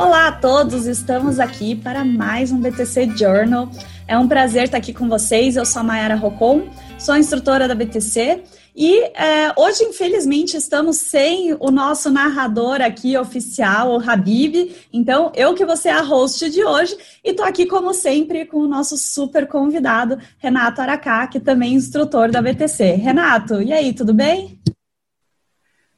[0.00, 3.70] Olá a todos, estamos aqui para mais um BTC Journal.
[4.08, 5.56] É um prazer estar aqui com vocês.
[5.56, 8.42] Eu sou a Mayara Rocon, sou instrutora da BTC
[8.74, 14.74] e é, hoje, infelizmente, estamos sem o nosso narrador aqui oficial, o Habib.
[14.90, 18.56] Então, eu que vou ser a host de hoje e estou aqui, como sempre, com
[18.56, 22.92] o nosso super convidado, Renato Aracá, que também é instrutor da BTC.
[22.92, 24.58] Renato, e aí, tudo bem?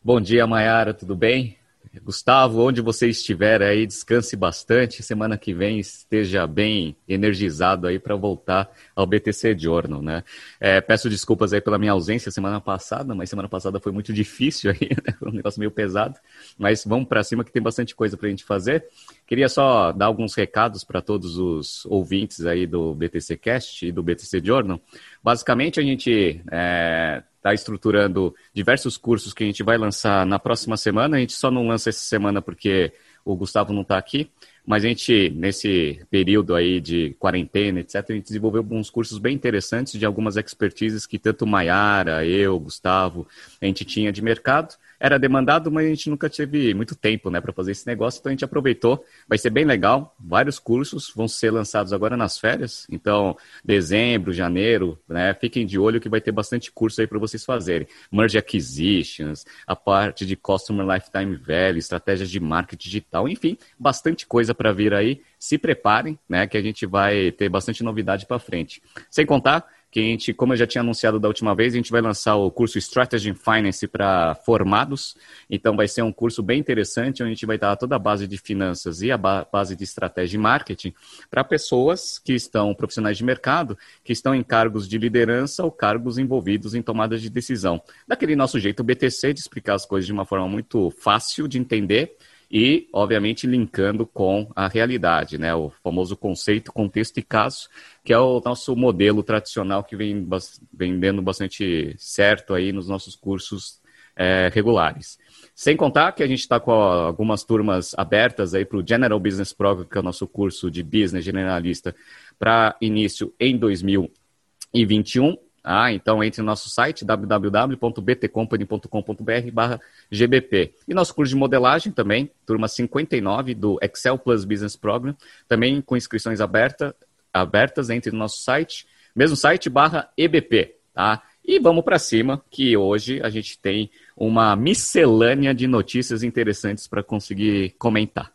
[0.03, 1.62] Bom dia, Mayara, tudo bem?
[2.01, 5.03] Gustavo, onde você estiver aí, descanse bastante.
[5.03, 10.25] Semana que vem esteja bem energizado aí para voltar ao BTC Journal, né?
[10.59, 14.71] É, peço desculpas aí pela minha ausência semana passada, mas semana passada foi muito difícil
[14.71, 15.15] aí, né?
[15.19, 16.19] Foi um negócio meio pesado.
[16.59, 18.87] Mas vamos para cima que tem bastante coisa para a gente fazer.
[19.27, 24.03] Queria só dar alguns recados para todos os ouvintes aí do BTC Cast e do
[24.03, 24.81] BTC Journal.
[25.23, 30.77] Basicamente, a gente é, está estruturando diversos cursos que a gente vai lançar na próxima
[30.77, 31.17] semana.
[31.17, 32.93] A gente só não lança essa semana porque
[33.25, 34.31] o Gustavo não está aqui,
[34.65, 39.35] mas a gente, nesse período aí de quarentena, etc., a gente desenvolveu alguns cursos bem
[39.35, 43.27] interessantes de algumas expertises que tanto Maiara, eu, Gustavo,
[43.61, 47.41] a gente tinha de mercado era demandado, mas a gente nunca teve muito tempo né,
[47.41, 49.05] para fazer esse negócio, então a gente aproveitou.
[49.27, 50.15] Vai ser bem legal.
[50.17, 52.87] Vários cursos vão ser lançados agora nas férias.
[52.89, 57.45] Então, dezembro, janeiro, né, fiquem de olho que vai ter bastante curso aí para vocês
[57.45, 57.89] fazerem.
[58.13, 64.55] Merge Acquisitions, a parte de Customer Lifetime Value, estratégias de marketing digital, enfim, bastante coisa
[64.55, 65.21] para vir aí.
[65.37, 68.81] Se preparem, né, que a gente vai ter bastante novidade para frente.
[69.11, 71.93] Sem contar que a gente, como eu já tinha anunciado da última vez, a gente
[71.93, 75.15] vai lançar o curso Strategy in Finance para formados.
[75.51, 78.27] Então vai ser um curso bem interessante, onde a gente vai dar toda a base
[78.27, 80.95] de finanças e a base de estratégia e marketing
[81.31, 86.17] para pessoas que estão profissionais de mercado, que estão em cargos de liderança ou cargos
[86.17, 87.83] envolvidos em tomadas de decisão.
[88.09, 92.17] Daquele nosso jeito BTC de explicar as coisas de uma forma muito fácil de entender
[92.53, 95.55] e, obviamente, linkando com a realidade, né?
[95.55, 97.67] O famoso conceito, contexto e caso,
[98.05, 100.29] que é o nosso modelo tradicional que vem,
[100.71, 103.81] vem dando bastante certo aí nos nossos cursos
[104.15, 105.19] é, regulares.
[105.55, 109.55] Sem contar que a gente está com algumas turmas abertas aí para o General Business
[109.55, 111.95] Program, que é o nosso curso de business generalista,
[112.39, 115.39] para início em 2021.
[115.65, 119.79] Ah, então entre no nosso site www.btcompany.com.br
[120.11, 120.75] GBP.
[120.89, 125.97] E nosso curso de modelagem também, turma 59 do Excel Plus Business Program, também com
[125.97, 126.93] inscrições aberta,
[127.33, 131.23] abertas, entre no nosso site, mesmo site barra EBP, tá?
[131.45, 137.03] E vamos para cima, que hoje a gente tem uma miscelânea de notícias interessantes para
[137.03, 138.33] conseguir comentar.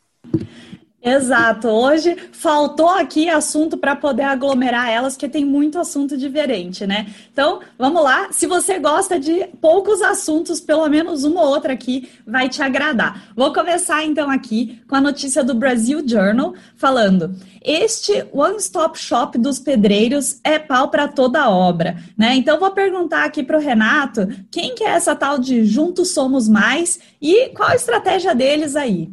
[1.01, 1.67] Exato.
[1.67, 7.13] Hoje faltou aqui assunto para poder aglomerar elas, porque tem muito assunto diferente, né?
[7.31, 8.29] Então, vamos lá.
[8.31, 13.31] Se você gosta de poucos assuntos, pelo menos uma ou outra aqui vai te agradar.
[13.35, 19.59] Vou começar então aqui com a notícia do Brasil Journal, falando: este one-stop shop dos
[19.59, 22.35] pedreiros é pau para toda obra, né?
[22.35, 26.49] Então, vou perguntar aqui para o Renato quem que é essa tal de Juntos Somos
[26.49, 29.09] Mais e qual a estratégia deles aí.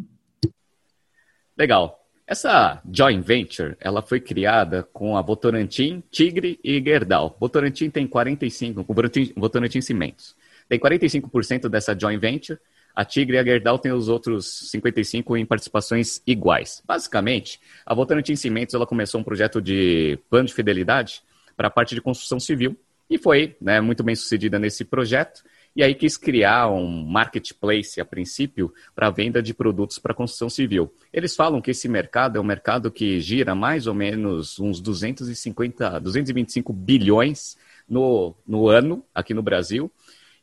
[1.57, 2.01] Legal.
[2.27, 7.37] Essa joint venture, ela foi criada com a Votorantim, Tigre e Gerdau.
[7.39, 10.35] Votorantim tem 45, o Votorantim Cimentos.
[10.67, 12.59] Tem 45% dessa joint venture.
[12.95, 16.83] A Tigre e a Gerdau têm os outros 55 em participações iguais.
[16.87, 21.23] Basicamente, a Votorantim Cimentos ela começou um projeto de plano de fidelidade
[21.57, 22.75] para a parte de construção civil
[23.11, 25.43] e foi né, muito bem sucedida nesse projeto
[25.77, 30.93] e aí quis criar um marketplace, a princípio, para venda de produtos para construção civil.
[31.13, 36.01] Eles falam que esse mercado é um mercado que gira mais ou menos uns 250,
[36.01, 37.57] 225 bilhões
[37.89, 39.91] no, no ano aqui no Brasil.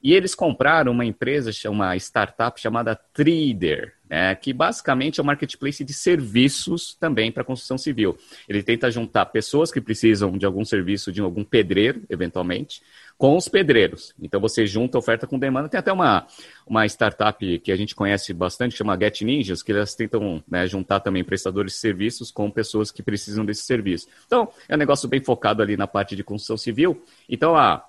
[0.04, 5.84] E eles compraram uma empresa, uma startup chamada Trader, né, que basicamente é um marketplace
[5.84, 8.18] de serviços também para construção civil.
[8.50, 12.82] Ele tenta juntar pessoas que precisam de algum serviço de algum pedreiro, eventualmente,
[13.22, 14.16] com os pedreiros.
[14.20, 15.70] Então você junta oferta com demanda.
[15.70, 16.26] Tem até uma,
[16.66, 21.02] uma startup que a gente conhece bastante, chama Get Ninjas, que elas tentam né, juntar
[21.02, 24.08] também prestadores de serviços com pessoas que precisam desse serviço.
[24.26, 27.06] Então, é um negócio bem focado ali na parte de construção civil.
[27.30, 27.86] Então, a,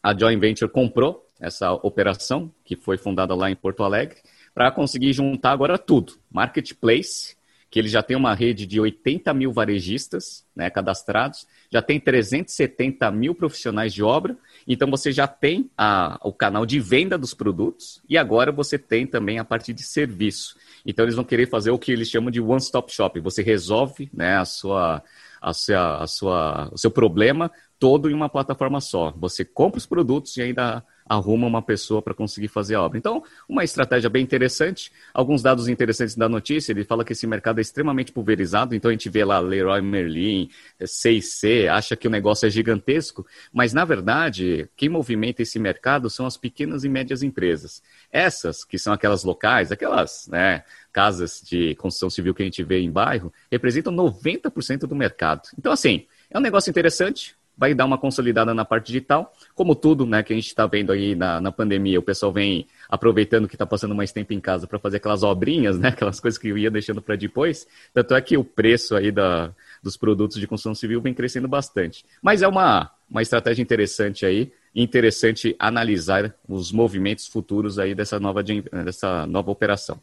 [0.00, 4.18] a Joint Venture comprou essa operação, que foi fundada lá em Porto Alegre,
[4.54, 6.12] para conseguir juntar agora tudo.
[6.30, 7.36] Marketplace,
[7.68, 13.10] que ele já tem uma rede de 80 mil varejistas né, cadastrados, já tem 370
[13.10, 14.36] mil profissionais de obra,
[14.66, 19.06] então você já tem a, o canal de venda dos produtos e agora você tem
[19.06, 20.56] também a parte de serviço.
[20.84, 23.20] Então eles vão querer fazer o que eles chamam de one-stop shop.
[23.20, 25.02] Você resolve né, a sua,
[25.40, 29.12] a sua, a sua, o seu problema todo em uma plataforma só.
[29.16, 32.98] Você compra os produtos e ainda arruma uma pessoa para conseguir fazer a obra.
[32.98, 34.92] Então, uma estratégia bem interessante.
[35.14, 38.92] Alguns dados interessantes da notícia, ele fala que esse mercado é extremamente pulverizado, então a
[38.92, 40.50] gente vê lá Leroy Merlin,
[40.84, 46.26] C&C, acha que o negócio é gigantesco, mas na verdade, quem movimenta esse mercado são
[46.26, 47.82] as pequenas e médias empresas.
[48.12, 52.80] Essas, que são aquelas locais, aquelas né, casas de construção civil que a gente vê
[52.80, 55.48] em bairro, representam 90% do mercado.
[55.58, 60.06] Então, assim, é um negócio interessante, vai dar uma consolidada na parte digital, como tudo
[60.06, 63.56] né, que a gente está vendo aí na, na pandemia, o pessoal vem aproveitando que
[63.56, 66.56] está passando mais tempo em casa para fazer aquelas obrinhas, né, aquelas coisas que eu
[66.56, 69.52] ia deixando para depois, tanto é que o preço aí da,
[69.82, 72.04] dos produtos de construção civil vem crescendo bastante.
[72.22, 78.42] Mas é uma, uma estratégia interessante aí, interessante analisar os movimentos futuros aí dessa nova,
[78.42, 80.00] dessa nova operação.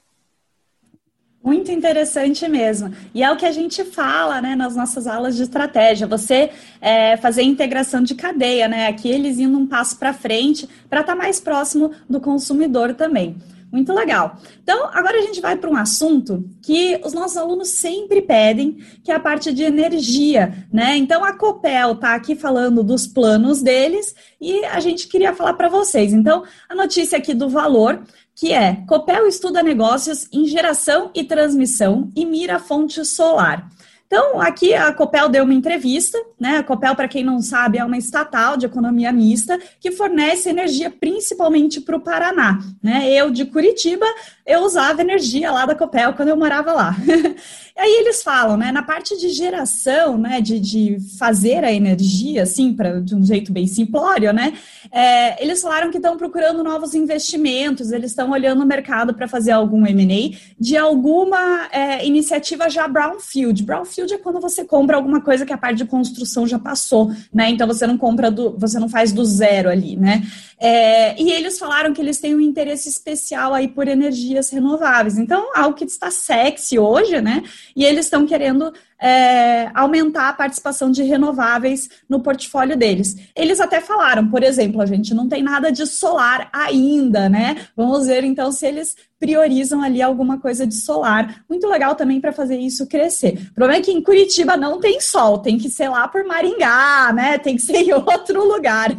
[1.46, 2.92] Muito interessante mesmo.
[3.14, 6.08] E é o que a gente fala né, nas nossas aulas de estratégia.
[6.08, 6.50] Você
[6.82, 8.88] é, fazer integração de cadeia, né?
[8.88, 13.38] Aqui eles indo um passo para frente para estar tá mais próximo do consumidor também.
[13.72, 14.38] Muito legal.
[14.64, 19.12] Então, agora a gente vai para um assunto que os nossos alunos sempre pedem, que
[19.12, 20.96] é a parte de energia, né?
[20.98, 25.68] Então, a Copel está aqui falando dos planos deles e a gente queria falar para
[25.68, 26.12] vocês.
[26.12, 28.02] Então, a notícia aqui do valor
[28.36, 33.70] que é Copel estuda negócios em geração e transmissão e mira fonte solar.
[34.08, 36.58] Então, aqui a Copel deu uma entrevista, né?
[36.58, 40.92] A Copel, para quem não sabe, é uma estatal de economia mista que fornece energia
[40.92, 42.60] principalmente para o Paraná.
[42.84, 43.10] Né?
[43.12, 44.06] Eu, de Curitiba,
[44.46, 46.96] eu usava energia lá da Copel quando eu morava lá.
[47.78, 52.74] Aí eles falam, né, na parte de geração, né, de, de fazer a energia, assim,
[52.74, 54.54] pra, de um jeito bem simplório, né,
[54.90, 59.52] é, eles falaram que estão procurando novos investimentos, eles estão olhando o mercado para fazer
[59.52, 63.62] algum M&A de alguma é, iniciativa já brownfield.
[63.64, 67.50] Brownfield é quando você compra alguma coisa que a parte de construção já passou, né,
[67.50, 70.24] então você não compra, do, você não faz do zero ali, né.
[70.58, 75.18] É, e eles falaram que eles têm um interesse especial aí por energias renováveis.
[75.18, 77.44] Então, algo que está sexy hoje, né?
[77.76, 83.16] E eles estão querendo é, aumentar a participação de renováveis no portfólio deles.
[83.36, 87.68] Eles até falaram, por exemplo, a gente não tem nada de solar ainda, né?
[87.76, 91.44] Vamos ver então se eles priorizam ali alguma coisa de solar.
[91.50, 93.50] Muito legal também para fazer isso crescer.
[93.52, 97.12] O problema é que em Curitiba não tem sol, tem que ser lá por Maringá,
[97.14, 97.38] né?
[97.38, 98.92] Tem que ser em outro lugar.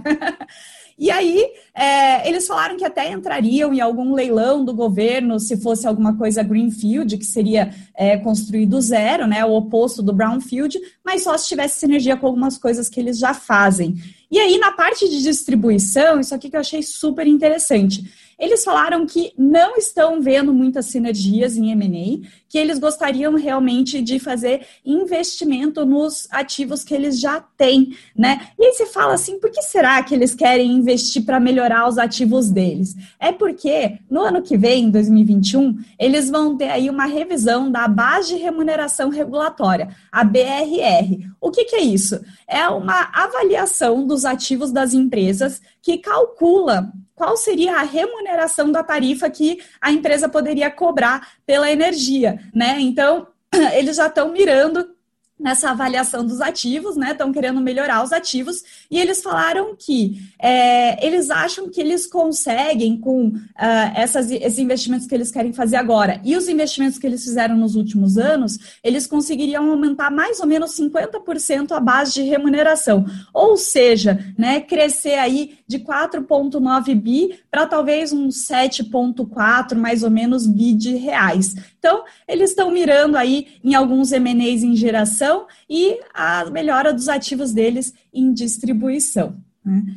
[0.98, 5.86] E aí, é, eles falaram que até entrariam em algum leilão do governo se fosse
[5.86, 11.36] alguma coisa greenfield, que seria é, construído zero, né, o oposto do brownfield, mas só
[11.36, 13.94] se tivesse sinergia com algumas coisas que eles já fazem.
[14.30, 18.02] E aí, na parte de distribuição, isso aqui que eu achei super interessante.
[18.38, 24.18] Eles falaram que não estão vendo muitas sinergias em M&A, que eles gostariam realmente de
[24.18, 28.48] fazer investimento nos ativos que eles já têm, né?
[28.58, 31.98] E aí você fala assim, por que será que eles querem investir para melhorar os
[31.98, 32.94] ativos deles?
[33.18, 37.88] É porque no ano que vem, em 2021, eles vão ter aí uma revisão da
[37.88, 41.26] base de remuneração regulatória, a BRR.
[41.40, 42.20] O que, que é isso?
[42.46, 49.28] É uma avaliação dos ativos das empresas que calcula qual seria a remuneração da tarifa
[49.30, 52.76] que a empresa poderia cobrar pela energia, né?
[52.80, 53.26] Então,
[53.74, 54.96] eles já estão mirando
[55.38, 57.12] nessa avaliação dos ativos, né?
[57.12, 62.98] Estão querendo melhorar os ativos e eles falaram que é, eles acham que eles conseguem
[62.98, 67.22] com uh, essas, esses investimentos que eles querem fazer agora e os investimentos que eles
[67.22, 73.04] fizeram nos últimos anos, eles conseguiriam aumentar mais ou menos 50% a base de remuneração,
[73.34, 80.46] ou seja, né, crescer aí de 4,9 bi para talvez uns 7,4 mais ou menos
[80.46, 81.54] bi de reais.
[81.86, 87.52] Então, eles estão mirando aí em alguns M&As em geração e a melhora dos ativos
[87.52, 89.36] deles em distribuição.
[89.64, 89.94] Né?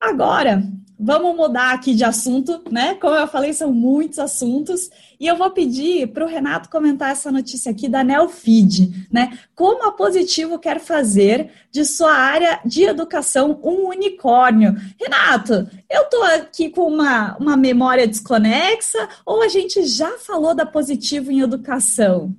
[0.00, 2.94] Agora, vamos mudar aqui de assunto, né?
[2.94, 4.90] Como eu falei, são muitos assuntos.
[5.18, 9.38] E eu vou pedir para o Renato comentar essa notícia aqui da Nelfeed, né?
[9.54, 14.74] Como a Positivo quer fazer de sua área de educação um unicórnio.
[15.00, 20.66] Renato, eu estou aqui com uma, uma memória desconexa ou a gente já falou da
[20.66, 22.34] Positivo em educação?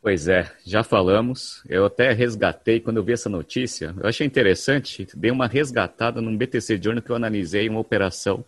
[0.00, 1.62] Pois é, já falamos.
[1.68, 3.94] Eu até resgatei quando eu vi essa notícia.
[4.00, 8.44] Eu achei interessante, dei uma resgatada num BTC Journal que eu analisei uma operação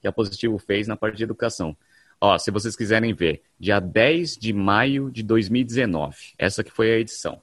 [0.00, 1.76] que a Positivo fez na parte de educação.
[2.20, 6.98] Ó, se vocês quiserem ver, dia 10 de maio de 2019, essa que foi a
[6.98, 7.42] edição.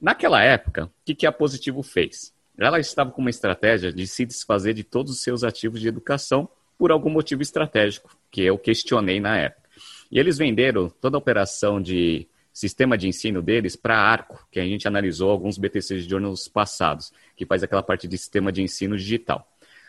[0.00, 2.32] Naquela época, o que, que a Positivo fez?
[2.58, 6.48] Ela estava com uma estratégia de se desfazer de todos os seus ativos de educação
[6.78, 9.68] por algum motivo estratégico, que eu questionei na época.
[10.10, 14.64] E eles venderam toda a operação de sistema de ensino deles para Arco, que a
[14.64, 18.96] gente analisou alguns BTCs de anos passados, que faz aquela parte de sistema de ensino
[18.96, 19.46] digital.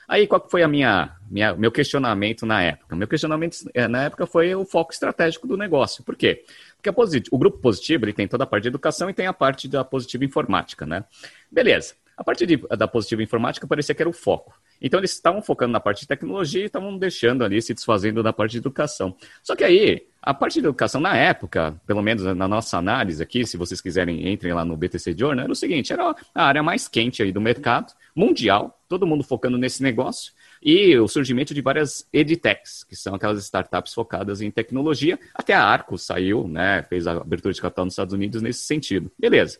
[0.07, 2.95] Aí, qual foi a minha, minha, meu questionamento na época?
[2.97, 6.03] Meu questionamento eh, na época foi o foco estratégico do negócio.
[6.03, 6.43] Por quê?
[6.75, 6.89] Porque
[7.31, 9.85] o grupo positivo ele tem toda a parte de educação e tem a parte da
[9.85, 11.05] positiva informática, né?
[11.49, 11.95] Beleza.
[12.17, 14.53] A parte de, da positiva informática parecia que era o foco.
[14.81, 18.33] Então eles estavam focando na parte de tecnologia e estavam deixando ali, se desfazendo da
[18.33, 19.15] parte de educação.
[19.43, 23.45] Só que aí, a parte de educação na época, pelo menos na nossa análise aqui,
[23.45, 26.87] se vocês quiserem, entrem lá no BTC Journal, era o seguinte, era a área mais
[26.87, 32.07] quente aí do mercado, mundial, todo mundo focando nesse negócio, e o surgimento de várias
[32.13, 35.19] edtechs, que são aquelas startups focadas em tecnologia.
[35.33, 39.11] Até a Arco saiu, né, fez a abertura de capital nos Estados Unidos nesse sentido.
[39.17, 39.59] Beleza.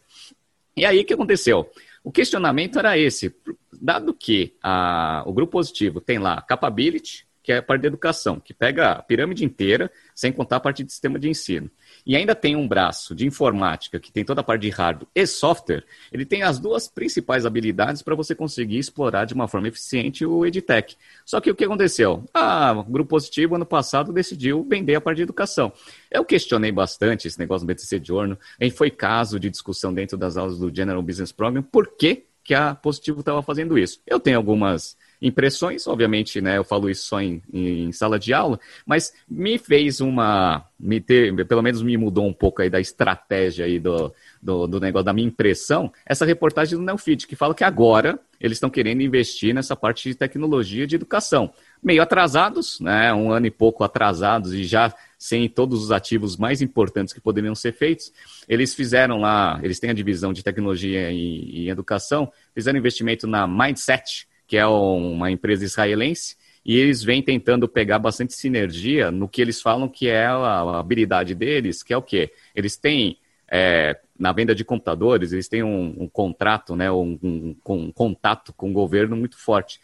[0.75, 1.69] E aí, o que aconteceu?
[2.03, 3.35] O questionamento era esse.
[3.81, 8.39] Dado que a, o grupo positivo tem lá capability, que é a parte da educação,
[8.39, 11.69] que pega a pirâmide inteira, sem contar a parte de sistema de ensino.
[12.05, 15.25] E ainda tem um braço de informática, que tem toda a parte de hardware e
[15.27, 20.25] software, ele tem as duas principais habilidades para você conseguir explorar de uma forma eficiente
[20.25, 20.97] o EdTech.
[21.25, 22.23] Só que o que aconteceu?
[22.33, 25.71] Ah, o Grupo Positivo, ano passado, decidiu vender a parte de educação.
[26.09, 30.37] Eu questionei bastante esse negócio do BTC Journal, e foi caso de discussão dentro das
[30.37, 33.99] aulas do General Business Program, por que, que a Positivo estava fazendo isso.
[34.05, 38.59] Eu tenho algumas impressões, obviamente, né, eu falo isso só em, em, sala de aula,
[38.85, 43.65] mas me fez uma, me ter, pelo menos me mudou um pouco aí da estratégia
[43.65, 44.11] aí do,
[44.41, 48.55] do, do negócio, da minha impressão, essa reportagem do Neofit, que fala que agora eles
[48.55, 51.53] estão querendo investir nessa parte de tecnologia de educação.
[51.83, 56.63] Meio atrasados, né, um ano e pouco atrasados e já sem todos os ativos mais
[56.63, 58.11] importantes que poderiam ser feitos,
[58.49, 63.45] eles fizeram lá, eles têm a divisão de tecnologia e, e educação, fizeram investimento na
[63.45, 69.41] Mindset, que é uma empresa israelense, e eles vêm tentando pegar bastante sinergia no que
[69.41, 72.33] eles falam que é a habilidade deles, que é o quê?
[72.53, 73.17] Eles têm,
[73.49, 78.51] é, na venda de computadores, eles têm um, um contrato, né, um, um, um, contato
[78.51, 79.79] com o governo muito forte.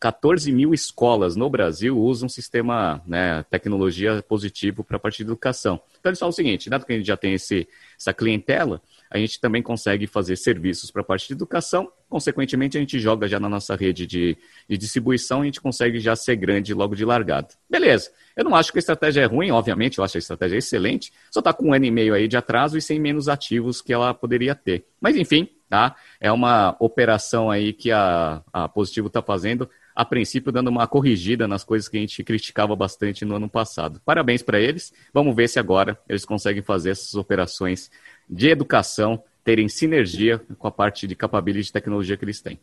[0.00, 5.80] 14 mil escolas no Brasil usam sistema, né, tecnologia positivo para a parte de educação.
[6.00, 7.68] Então eles falam o seguinte, dado que a gente já tem esse,
[8.00, 8.80] essa clientela,
[9.10, 11.92] a gente também consegue fazer serviços para a parte de educação.
[12.08, 16.00] Consequentemente, a gente joga já na nossa rede de, de distribuição e a gente consegue
[16.00, 17.48] já ser grande logo de largada.
[17.68, 18.10] Beleza.
[18.34, 21.12] Eu não acho que a estratégia é ruim, obviamente, eu acho a estratégia excelente.
[21.30, 23.92] Só está com um ano e meio aí de atraso e sem menos ativos que
[23.92, 24.86] ela poderia ter.
[24.98, 25.94] Mas enfim, tá?
[26.18, 31.46] É uma operação aí que a, a Positivo está fazendo a princípio dando uma corrigida
[31.48, 34.00] nas coisas que a gente criticava bastante no ano passado.
[34.04, 34.92] Parabéns para eles.
[35.12, 37.90] Vamos ver se agora eles conseguem fazer essas operações
[38.28, 42.58] de educação terem sinergia com a parte de capability de tecnologia que eles têm.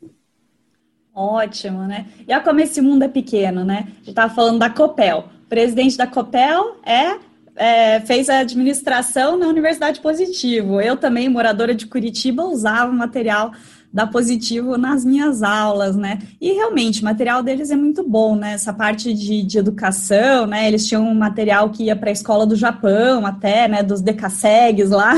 [1.14, 2.06] Ótimo, né?
[2.28, 3.86] E olha como esse mundo é pequeno, né?
[3.88, 5.28] A gente estava falando da Copel.
[5.46, 7.18] O presidente da Copel é,
[7.56, 10.80] é, fez a administração na Universidade Positivo.
[10.80, 13.52] Eu também, moradora de Curitiba, usava material
[13.92, 16.20] da Positivo nas minhas aulas, né?
[16.40, 18.54] E realmente, o material deles é muito bom, né?
[18.54, 20.68] Essa parte de, de educação, né?
[20.68, 23.82] Eles tinham um material que ia para a escola do Japão, até, né?
[23.82, 25.14] Dos decassegues lá.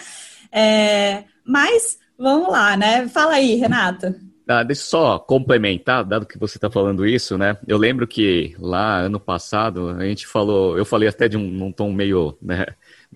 [0.50, 3.08] é, mas, vamos lá, né?
[3.08, 4.14] Fala aí, Renato.
[4.48, 7.56] Ah, deixa eu só complementar, dado que você está falando isso, né?
[7.66, 11.72] Eu lembro que lá ano passado a gente falou, eu falei até de um, um
[11.72, 12.64] tom meio né,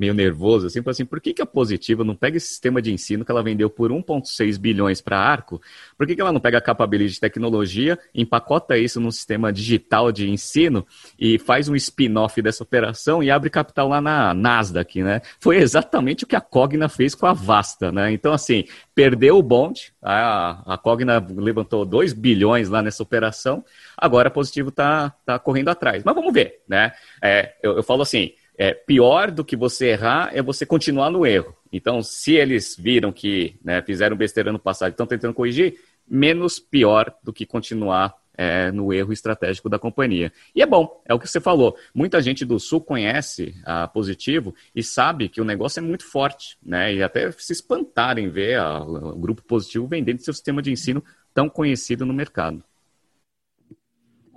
[0.01, 3.23] meio nervoso, assim, assim, por que, que a Positiva não pega esse sistema de ensino
[3.23, 5.61] que ela vendeu por 1,6 bilhões para Arco?
[5.99, 10.11] Por que, que ela não pega a capability de tecnologia, empacota isso num sistema digital
[10.11, 10.87] de ensino
[11.19, 15.21] e faz um spin-off dessa operação e abre capital lá na Nasdaq, né?
[15.39, 18.11] Foi exatamente o que a Cogna fez com a Vasta, né?
[18.11, 18.65] Então, assim,
[18.95, 23.63] perdeu o bonde, a, a Cogna levantou 2 bilhões lá nessa operação,
[23.95, 26.03] agora a Positivo está tá correndo atrás.
[26.03, 26.93] Mas vamos ver, né?
[27.23, 31.25] É, eu, eu falo assim, é, pior do que você errar é você continuar no
[31.25, 31.57] erro.
[31.73, 36.59] Então, se eles viram que né, fizeram besteira no passado e estão tentando corrigir, menos
[36.59, 40.31] pior do que continuar é, no erro estratégico da companhia.
[40.55, 41.75] E é bom, é o que você falou.
[41.95, 46.59] Muita gente do Sul conhece a Positivo e sabe que o negócio é muito forte,
[46.63, 46.93] né?
[46.93, 51.03] E até se espantarem ver a, o Grupo Positivo vendendo seu sistema de ensino
[51.33, 52.63] tão conhecido no mercado.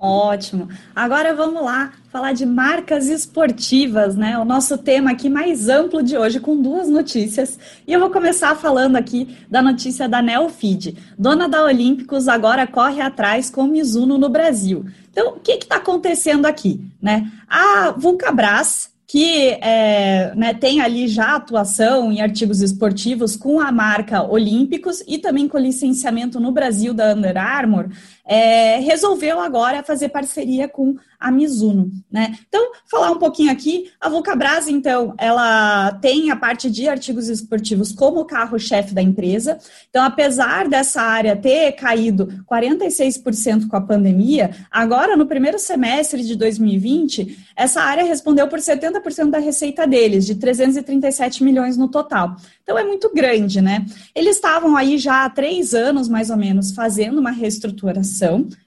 [0.06, 0.68] Ótimo.
[0.94, 4.38] Agora vamos lá falar de marcas esportivas, né?
[4.38, 7.58] O nosso tema aqui mais amplo de hoje, com duas notícias.
[7.88, 10.98] E eu vou começar falando aqui da notícia da Neofeed.
[11.18, 14.86] Dona da Olímpicos agora corre atrás com Mizuno no Brasil.
[15.10, 16.82] Então, o que está acontecendo aqui?
[17.02, 17.32] Né?
[17.48, 24.22] A Vulcabras, que é, né, tem ali já atuação em artigos esportivos com a marca
[24.22, 27.90] Olímpicos e também com licenciamento no Brasil da Under Armour,
[28.26, 32.38] é, resolveu agora fazer parceria com a Mizuno, né?
[32.48, 37.92] Então, falar um pouquinho aqui, a Vulcabras, então, ela tem a parte de artigos esportivos
[37.94, 39.58] como carro-chefe da empresa.
[39.90, 46.36] Então, apesar dessa área ter caído 46% com a pandemia, agora no primeiro semestre de
[46.36, 52.36] 2020, essa área respondeu por 70% da receita deles, de 337 milhões no total.
[52.64, 53.86] Então, é muito grande, né?
[54.14, 58.13] Eles estavam aí já há três anos, mais ou menos, fazendo uma reestruturação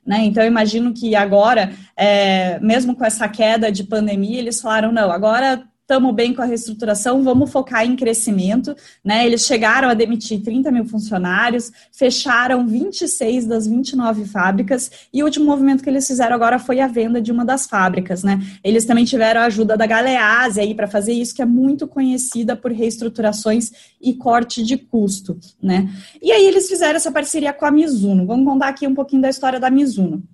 [0.07, 0.25] né?
[0.25, 5.63] Então, imagino que agora, é, mesmo com essa queda de pandemia, eles falaram: não, agora
[5.87, 8.75] estamos bem com a reestruturação, vamos focar em crescimento.
[9.05, 9.25] Né?
[9.25, 15.47] Eles chegaram a demitir 30 mil funcionários, fecharam 26 das 29 fábricas, e o último
[15.47, 18.25] movimento que eles fizeram agora foi a venda de uma das fábricas.
[18.25, 18.41] Né?
[18.65, 22.57] Eles também tiveram a ajuda da Galease aí para fazer isso, que é muito conhecida
[22.57, 25.39] por reestruturações e corte de custo.
[25.63, 25.89] Né?
[26.21, 28.27] E aí eles fizeram essa parceria com a Mizuno.
[28.27, 30.25] Vamos contar aqui um pouquinho da história da Mizuno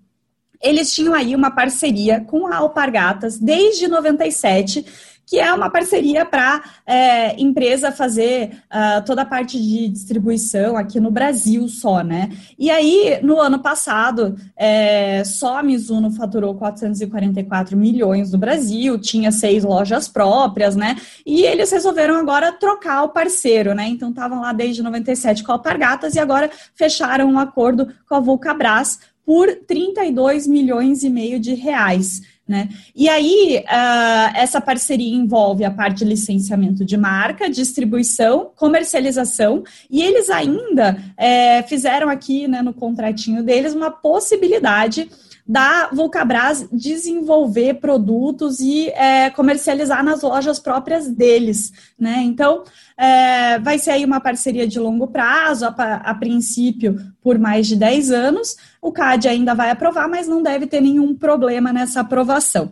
[0.63, 4.87] eles tinham aí uma parceria com a Alpargatas desde 97
[5.27, 11.01] que é uma parceria para é, empresa fazer uh, toda a parte de distribuição aqui
[11.01, 12.31] no Brasil só, né?
[12.59, 19.33] E aí, no ano passado, é, só a Mizuno faturou 444 milhões no Brasil, tinha
[19.33, 20.97] seis lojas próprias, né?
[21.25, 23.87] E eles resolveram agora trocar o parceiro, né?
[23.89, 28.21] Então, estavam lá desde 97 com a Alpargatas e agora fecharam um acordo com a
[28.21, 32.23] Vulcabras por 32 milhões e meio de reais.
[32.47, 32.69] Né?
[32.95, 40.03] E aí, uh, essa parceria envolve a parte de licenciamento de marca, distribuição, comercialização, e
[40.03, 45.09] eles ainda é, fizeram aqui né, no contratinho deles uma possibilidade
[45.47, 52.23] da Vulcabras desenvolver produtos e é, comercializar nas lojas próprias deles, né?
[52.23, 52.63] Então,
[52.97, 57.77] é, vai ser aí uma parceria de longo prazo, a, a, princípio por mais de
[57.77, 58.57] 10 anos.
[58.81, 62.71] O CAD ainda vai aprovar, mas não deve ter nenhum problema nessa aprovação.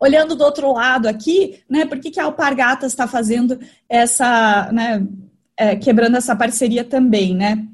[0.00, 3.58] Olhando do outro lado aqui, né, por que, que a Alpargatas está fazendo
[3.88, 5.06] essa, né,
[5.56, 7.66] é, quebrando essa parceria também, né?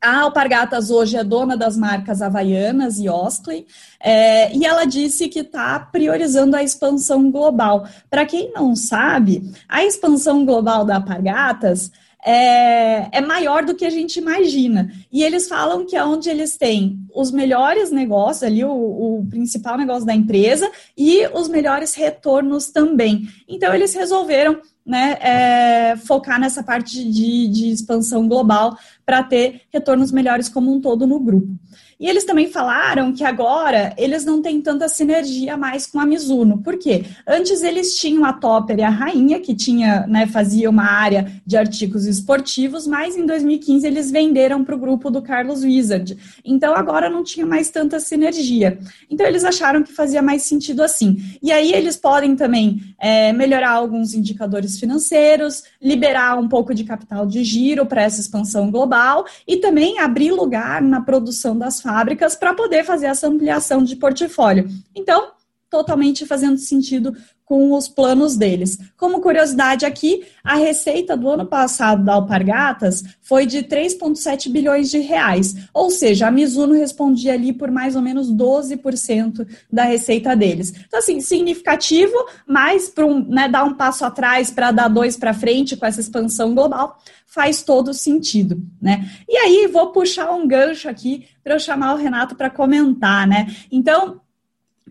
[0.00, 3.66] A Alpargatas hoje é dona das marcas Havaianas e Osley,
[4.00, 7.86] é, e ela disse que está priorizando a expansão global.
[8.08, 11.90] Para quem não sabe, a expansão global da Alpargatas
[12.24, 14.92] é, é, maior do que a gente imagina.
[15.10, 19.76] E eles falam que é onde eles têm os melhores negócios, ali o, o, principal
[19.76, 23.28] negócio da empresa, e os melhores retornos também.
[23.48, 28.74] Então, eles resolveram né, é, focar nessa parte de, de expansão global
[29.04, 31.54] para ter retornos melhores como um todo no grupo.
[32.00, 36.58] E eles também falaram que agora eles não têm tanta sinergia mais com a Mizuno.
[36.58, 37.04] Por quê?
[37.26, 41.56] Antes eles tinham a Topper e a Rainha, que tinha, né, fazia uma área de
[41.56, 46.16] artigos esportivos, mas em 2015 eles venderam para o grupo do Carlos Wizard.
[46.44, 48.78] Então agora não tinha mais tanta sinergia.
[49.10, 51.16] Então eles acharam que fazia mais sentido assim.
[51.42, 57.26] E aí eles podem também é, melhorar alguns indicadores financeiros, liberar um pouco de capital
[57.26, 62.52] de giro para essa expansão global e também abrir lugar na produção das fábricas para
[62.52, 64.68] poder fazer essa ampliação de portfólio.
[64.94, 65.32] Então,
[65.70, 67.16] totalmente fazendo sentido
[67.48, 68.78] com os planos deles.
[68.94, 74.98] Como curiosidade aqui, a receita do ano passado da Alpargatas foi de 3,7 bilhões de
[74.98, 80.74] reais, ou seja, a Mizuno respondia ali por mais ou menos 12% da receita deles.
[80.86, 82.12] Então, assim, significativo,
[82.46, 86.02] mas para um, né, dar um passo atrás para dar dois para frente com essa
[86.02, 89.08] expansão global, faz todo sentido, né?
[89.26, 93.46] E aí, vou puxar um gancho aqui para eu chamar o Renato para comentar, né?
[93.72, 94.20] Então,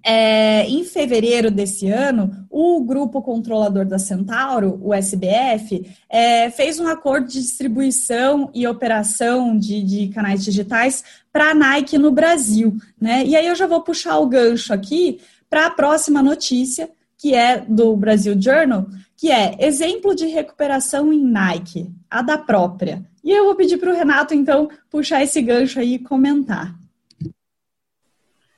[0.09, 6.87] é, em fevereiro desse ano, o grupo controlador da Centauro, o SBF, é, fez um
[6.87, 12.77] acordo de distribuição e operação de, de canais digitais para a Nike no Brasil.
[12.99, 13.25] Né?
[13.25, 17.59] E aí eu já vou puxar o gancho aqui para a próxima notícia, que é
[17.59, 23.05] do Brasil Journal, que é exemplo de recuperação em Nike, a da própria.
[23.21, 26.73] E eu vou pedir para o Renato, então, puxar esse gancho aí e comentar.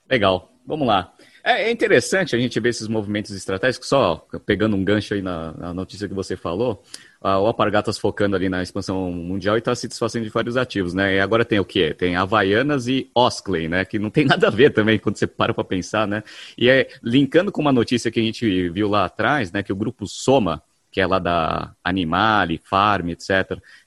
[0.07, 1.11] Legal, vamos lá.
[1.43, 5.53] É, é interessante a gente ver esses movimentos estratégicos, só pegando um gancho aí na,
[5.53, 6.83] na notícia que você falou,
[7.21, 11.15] o Apargatas focando ali na expansão mundial e está se desfazendo de vários ativos, né?
[11.15, 11.93] E agora tem o quê?
[11.93, 13.83] Tem Havaianas e Oskley, né?
[13.83, 16.23] Que não tem nada a ver também quando você para para pensar, né?
[16.57, 19.61] E é linkando com uma notícia que a gente viu lá atrás, né?
[19.61, 23.29] Que o grupo Soma, que é lá da Animale, Farm, etc.,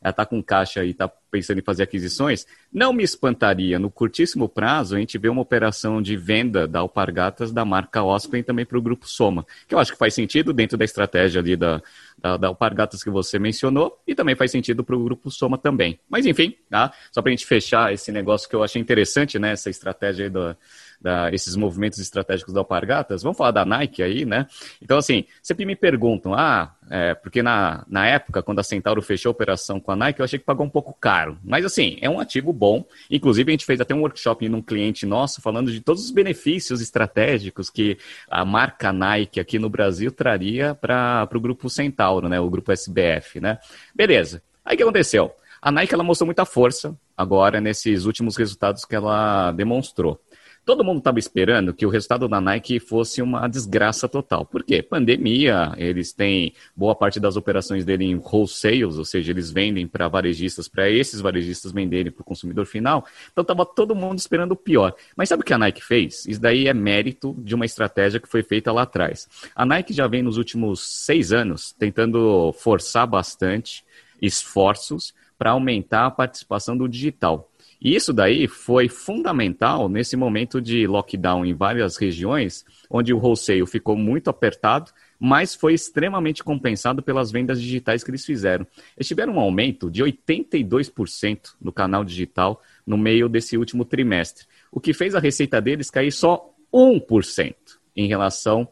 [0.00, 4.46] ela está com caixa e está pensando em fazer aquisições, não me espantaria no curtíssimo
[4.46, 8.76] prazo a gente ver uma operação de venda da Alpargatas da marca Osprey também para
[8.76, 11.82] o grupo Soma, que eu acho que faz sentido dentro da estratégia ali da,
[12.18, 15.98] da, da Alpargatas que você mencionou e também faz sentido para o grupo Soma também.
[16.06, 16.92] Mas enfim, tá?
[17.10, 19.52] só para a gente fechar esse negócio que eu achei interessante, né?
[19.52, 20.54] Essa estratégia aí do,
[21.02, 24.46] da, esses movimentos estratégicos da Alpargatas, vamos falar da Nike aí, né?
[24.80, 29.30] Então, assim, sempre me perguntam, ah, é, porque na, na época, quando a Centauro fechou
[29.30, 31.36] a operação com a Nike, eu achei que pagou um pouco caro.
[31.44, 32.84] Mas, assim, é um ativo bom.
[33.10, 36.80] Inclusive, a gente fez até um workshop num cliente nosso falando de todos os benefícios
[36.80, 37.98] estratégicos que
[38.30, 42.38] a marca Nike aqui no Brasil traria para o grupo Centauro, né?
[42.38, 43.58] O grupo SBF, né?
[43.94, 44.42] Beleza.
[44.64, 45.34] Aí o que aconteceu?
[45.60, 50.20] A Nike ela mostrou muita força agora nesses últimos resultados que ela demonstrou.
[50.64, 54.46] Todo mundo estava esperando que o resultado da Nike fosse uma desgraça total.
[54.46, 54.80] Por quê?
[54.80, 60.06] Pandemia, eles têm boa parte das operações dele em wholesales, ou seja, eles vendem para
[60.06, 63.04] varejistas, para esses varejistas venderem para o consumidor final.
[63.32, 64.94] Então estava todo mundo esperando o pior.
[65.16, 66.26] Mas sabe o que a Nike fez?
[66.26, 69.28] Isso daí é mérito de uma estratégia que foi feita lá atrás.
[69.56, 73.84] A Nike já vem nos últimos seis anos tentando forçar bastante
[74.20, 77.50] esforços para aumentar a participação do digital.
[77.84, 83.66] E isso daí foi fundamental nesse momento de lockdown em várias regiões, onde o wholesale
[83.66, 88.64] ficou muito apertado, mas foi extremamente compensado pelas vendas digitais que eles fizeram.
[88.96, 94.78] Eles tiveram um aumento de 82% no canal digital no meio desse último trimestre, o
[94.78, 97.54] que fez a receita deles cair só 1%
[97.96, 98.68] em relação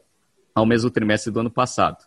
[0.55, 1.99] ao mesmo trimestre do ano passado.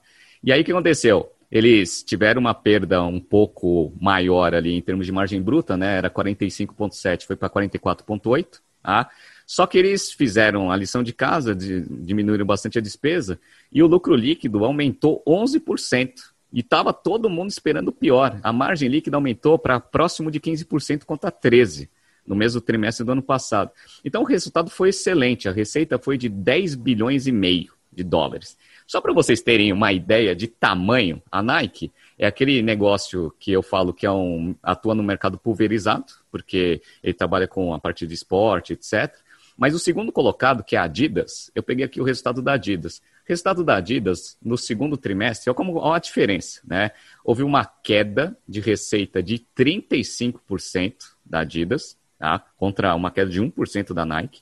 [0.41, 1.32] E aí o que aconteceu?
[1.53, 5.97] Eles tiveram uma perda um pouco maior ali em termos de margem bruta, né?
[5.97, 8.59] Era 45,7, foi para 44,8.
[8.81, 9.07] Tá?
[9.45, 13.39] Só que eles fizeram a lição de casa, de, diminuíram bastante a despesa,
[13.71, 16.13] e o lucro líquido aumentou 11%.
[16.51, 18.39] E estava todo mundo esperando o pior.
[18.41, 21.87] A margem líquida aumentou para próximo de 15% contra 13%
[22.25, 23.69] no mesmo trimestre do ano passado.
[24.03, 25.47] Então o resultado foi excelente.
[25.47, 28.57] A receita foi de 10 bilhões e meio de dólares.
[28.87, 33.63] Só para vocês terem uma ideia de tamanho, a Nike é aquele negócio que eu
[33.63, 38.13] falo que é um, atua no mercado pulverizado, porque ele trabalha com a parte de
[38.13, 39.15] esporte, etc.
[39.57, 42.97] Mas o segundo colocado, que é a Adidas, eu peguei aqui o resultado da Adidas.
[42.97, 46.91] O resultado da Adidas no segundo trimestre, olha, como, olha a diferença, né?
[47.23, 52.39] Houve uma queda de receita de 35% da Adidas, tá?
[52.57, 54.41] contra uma queda de 1% da Nike.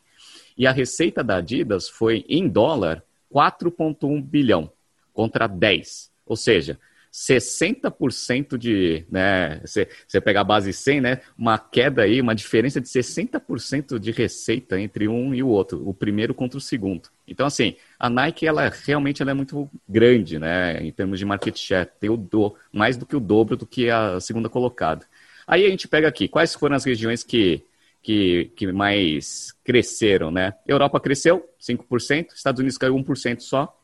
[0.58, 4.72] E a receita da Adidas foi, em dólar, 4,1 bilhão
[5.13, 6.12] contra 10.
[6.26, 6.80] Ou seja,
[7.12, 12.80] 60% de, né, você, você pegar a base 100, né, uma queda aí, uma diferença
[12.80, 17.10] de 60% de receita entre um e o outro, o primeiro contra o segundo.
[17.28, 21.58] Então, assim, a Nike, ela realmente ela é muito grande, né, em termos de market
[21.58, 25.06] share, tem o do, mais do que o dobro do que a segunda colocada.
[25.46, 27.65] Aí a gente pega aqui, quais foram as regiões que
[28.02, 30.54] que, que mais cresceram, né?
[30.68, 33.78] Europa cresceu 5%, Estados Unidos caiu 1% só,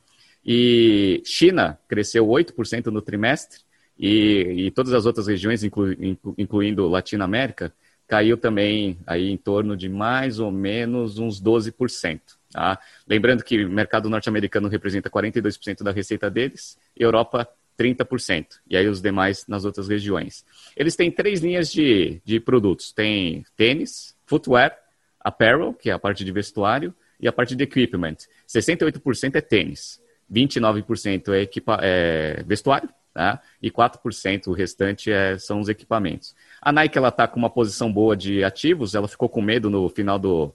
[0.45, 3.61] e China cresceu 8% no trimestre,
[3.99, 7.73] e, e, todas as outras regiões, inclu, inclu, incluindo Latinoamérica,
[8.07, 12.21] caiu também aí em torno de mais ou menos uns 12%.
[12.51, 12.79] Tá?
[13.07, 19.01] Lembrando que o mercado norte-americano representa 42% da receita deles, Europa 30%, e aí os
[19.01, 20.43] demais nas outras regiões.
[20.75, 24.77] Eles têm três linhas de, de produtos: tem tênis, footwear,
[25.19, 28.17] apparel, que é a parte de vestuário, e a parte de equipment.
[28.47, 33.41] 68% é tênis, 29% é, equipa é vestuário, tá?
[33.61, 36.35] e 4% o restante é, são os equipamentos.
[36.61, 40.19] A Nike está com uma posição boa de ativos, ela ficou com medo no final
[40.19, 40.53] do,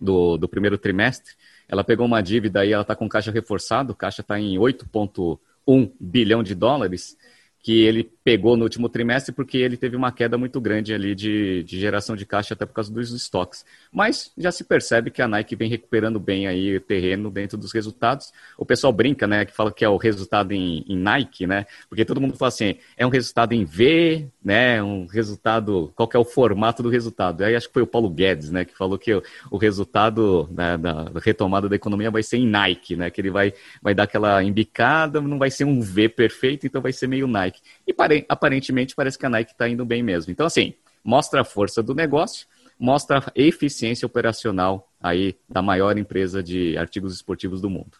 [0.00, 1.34] do, do primeiro trimestre.
[1.68, 5.38] Ela pegou uma dívida e ela está com caixa reforçado, caixa está em 8,1
[5.68, 7.16] 1 bilhão de dólares
[7.60, 11.64] que ele pegou no último trimestre porque ele teve uma queda muito grande ali de,
[11.64, 13.64] de, geração de caixa até por causa dos estoques.
[13.90, 17.72] Mas já se percebe que a Nike vem recuperando bem aí o terreno dentro dos
[17.72, 18.30] resultados.
[18.58, 22.04] O pessoal brinca, né, que fala que é o resultado em, em Nike, né, porque
[22.04, 26.24] todo mundo fala assim, é um resultado em V, né, um resultado, qual é o
[26.24, 27.42] formato do resultado?
[27.42, 30.76] Aí acho que foi o Paulo Guedes, né, que falou que o, o resultado né,
[30.76, 34.44] da retomada da economia vai ser em Nike, né, que ele vai, vai dar aquela
[34.44, 37.62] embicada, não vai ser um V perfeito, então vai ser meio Nike.
[37.86, 37.94] E
[38.28, 40.32] aparentemente parece que a Nike está indo bem mesmo.
[40.32, 42.46] Então, assim, mostra a força do negócio,
[42.78, 47.98] mostra a eficiência operacional aí da maior empresa de artigos esportivos do mundo.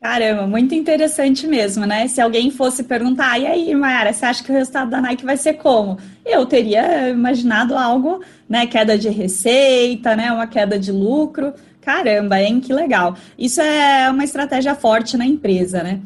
[0.00, 2.08] Caramba, muito interessante mesmo, né?
[2.08, 5.36] Se alguém fosse perguntar, e aí, Mayara, você acha que o resultado da Nike vai
[5.36, 5.98] ser como?
[6.24, 8.66] Eu teria imaginado algo, né?
[8.66, 10.32] Queda de receita, né?
[10.32, 11.52] Uma queda de lucro.
[11.82, 12.60] Caramba, hein?
[12.60, 13.14] Que legal.
[13.38, 16.00] Isso é uma estratégia forte na empresa, né?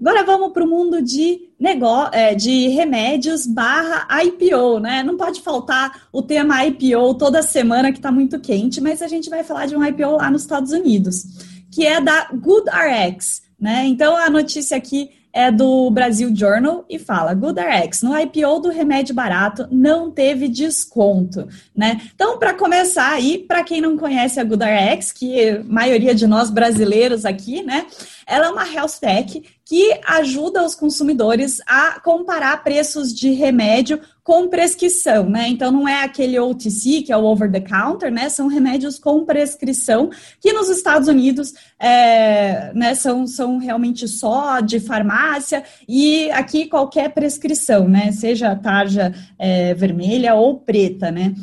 [0.00, 5.02] Agora vamos para o mundo de negócio, é, de remédios barra IPO, né?
[5.02, 9.30] Não pode faltar o tema IPO toda semana que está muito quente, mas a gente
[9.30, 11.24] vai falar de um IPO lá nos Estados Unidos,
[11.70, 13.86] que é da GoodRx, né?
[13.86, 19.14] Então a notícia aqui é do Brasil Journal e fala: GoodRx, no IPO do remédio
[19.14, 22.00] barato não teve desconto, né?
[22.14, 26.50] Então, para começar aí, para quem não conhece a GoodRx, que a maioria de nós
[26.50, 27.86] brasileiros aqui, né?
[28.26, 34.48] Ela é uma health tech que ajuda os consumidores a comparar preços de remédio com
[34.48, 35.48] prescrição, né?
[35.48, 38.28] Então não é aquele OTC, que é o over the counter, né?
[38.28, 40.10] São remédios com prescrição,
[40.40, 47.12] que nos Estados Unidos é, né, são, são realmente só de farmácia, e aqui qualquer
[47.12, 48.12] prescrição, né?
[48.12, 51.34] Seja tarja é, vermelha ou preta, né?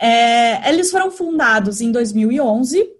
[0.00, 2.97] É, eles foram fundados em 2011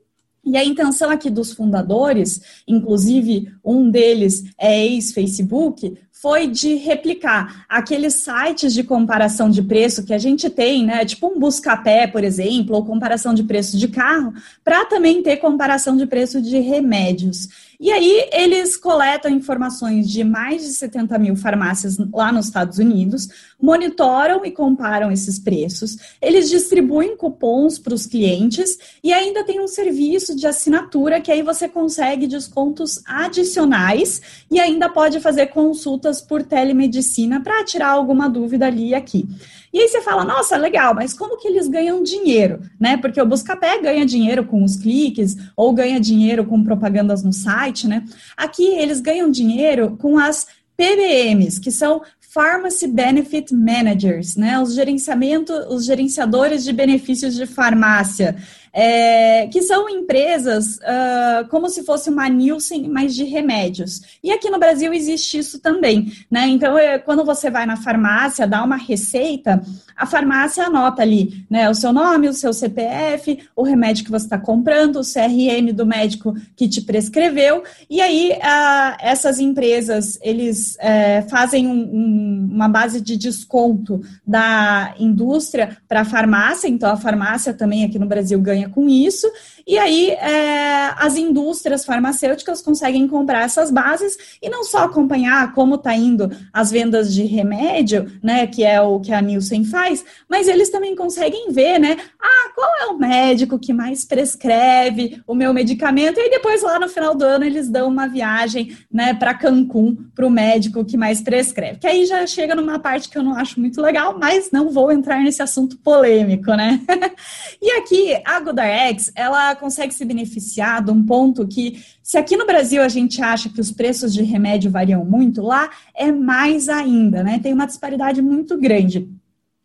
[0.49, 8.15] e a intenção aqui dos fundadores, inclusive um deles é ex-Facebook, foi de replicar aqueles
[8.15, 11.05] sites de comparação de preço que a gente tem, né?
[11.05, 15.97] Tipo um Buscapé, por exemplo, ou comparação de preço de carro, para também ter comparação
[15.97, 17.49] de preço de remédios.
[17.81, 23.29] E aí eles coletam informações de mais de 70 mil farmácias lá nos Estados Unidos,
[23.61, 29.69] monitoram e comparam esses preços, eles distribuem cupons para os clientes e ainda tem um
[29.69, 36.43] serviço de assinatura que aí você consegue descontos adicionais e ainda pode fazer consultas por
[36.43, 39.29] telemedicina para tirar alguma dúvida ali e aqui.
[39.73, 42.97] E aí você fala, nossa, legal, mas como que eles ganham dinheiro, né?
[42.97, 47.87] Porque o Buscapé ganha dinheiro com os cliques ou ganha dinheiro com propagandas no site,
[47.87, 48.05] né?
[48.37, 54.61] Aqui eles ganham dinheiro com as PBMs, que são Pharmacy Benefit Managers, né?
[54.61, 58.37] Os gerenciamento, os gerenciadores de benefícios de farmácia
[58.73, 64.01] é, que são empresas uh, como se fosse uma Nielsen, mas de remédios.
[64.23, 66.47] E aqui no Brasil existe isso também, né?
[66.49, 69.63] Então, é, quando você vai na farmácia, dá uma receita,
[69.99, 71.69] a farmácia anota ali, né?
[71.69, 75.85] O seu nome, o seu CPF, o remédio que você está comprando, o CRM do
[75.85, 82.69] médico que te prescreveu, e aí uh, essas empresas, eles é, fazem um, um, uma
[82.69, 88.41] base de desconto da indústria para a farmácia, então a farmácia também aqui no Brasil
[88.41, 89.27] ganha com isso,
[89.69, 95.75] e aí é, as indústrias farmacêuticas conseguem comprar essas bases e não só acompanhar como
[95.75, 100.49] está indo as vendas de remédio, né, que é o que a Nielsen faz, mas
[100.49, 105.53] eles também conseguem ver, né, ah, qual é o médico que mais prescreve o meu
[105.53, 109.35] medicamento, e aí depois lá no final do ano eles dão uma viagem, né, para
[109.35, 113.23] Cancún, para o médico que mais prescreve, que aí já chega numa parte que eu
[113.23, 116.81] não acho muito legal, mas não vou entrar nesse assunto polêmico, né.
[117.61, 122.47] e aqui, a GoodRx, ela consegue se beneficiar de um ponto que, se aqui no
[122.47, 127.23] Brasil a gente acha que os preços de remédio variam muito, lá é mais ainda,
[127.23, 127.39] né?
[127.43, 129.09] Tem uma disparidade muito grande.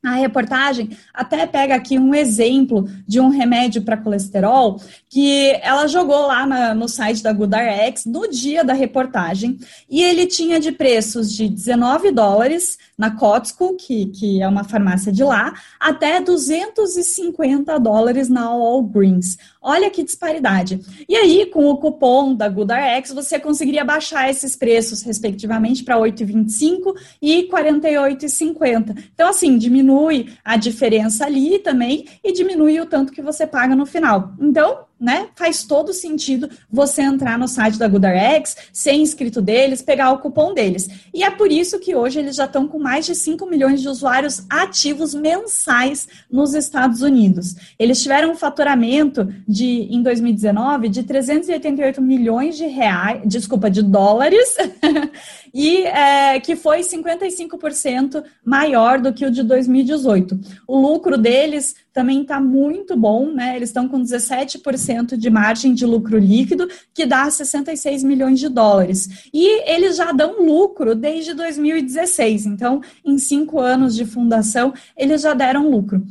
[0.04, 6.28] A reportagem até pega aqui um exemplo de um remédio para colesterol que ela jogou
[6.28, 9.58] lá na, no site da GoodRx no dia da reportagem
[9.90, 15.12] e ele tinha de preços de 19 dólares na Costco, que, que é uma farmácia
[15.12, 19.38] de lá, até 250 dólares na Walgreens.
[19.64, 20.82] Olha que disparidade.
[21.08, 26.94] E aí, com o cupom da GoodRx, você conseguiria baixar esses preços, respectivamente, para 8,25
[27.22, 28.98] e 48,50.
[29.14, 33.86] Então, assim, diminui a diferença ali também e diminui o tanto que você paga no
[33.86, 34.34] final.
[34.40, 35.28] Então, né?
[35.36, 40.54] Faz todo sentido você entrar no site da GoodRx, ser inscrito deles, pegar o cupom
[40.54, 40.88] deles.
[41.14, 43.90] E é por isso que hoje eles já estão com mais de 5 milhões de
[43.90, 47.54] usuários ativos mensais nos Estados Unidos.
[47.78, 54.56] Eles tiveram um faturamento de em 2019 de 388 milhões de reais, desculpa, de dólares,
[55.54, 60.40] e é, que foi 55% maior do que o de 2018.
[60.68, 63.56] O lucro deles também está muito bom, né?
[63.56, 69.30] Eles estão com 17% de margem de lucro líquido, que dá 66 milhões de dólares.
[69.32, 72.48] E eles já dão lucro desde 2016.
[72.48, 76.04] Então, em cinco anos de fundação, eles já deram lucro.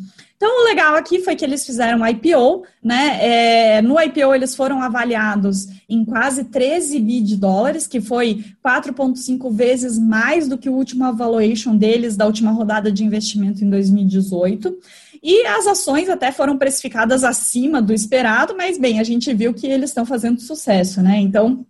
[0.42, 3.76] Então, o legal aqui foi que eles fizeram IPO, né?
[3.76, 9.52] É, no IPO, eles foram avaliados em quase 13 bi de dólares, que foi 4,5
[9.52, 14.76] vezes mais do que o último valuation deles da última rodada de investimento em 2018.
[15.22, 19.68] E as ações até foram precificadas acima do esperado, mas bem, a gente viu que
[19.68, 21.20] eles estão fazendo sucesso, né?
[21.20, 21.64] Então,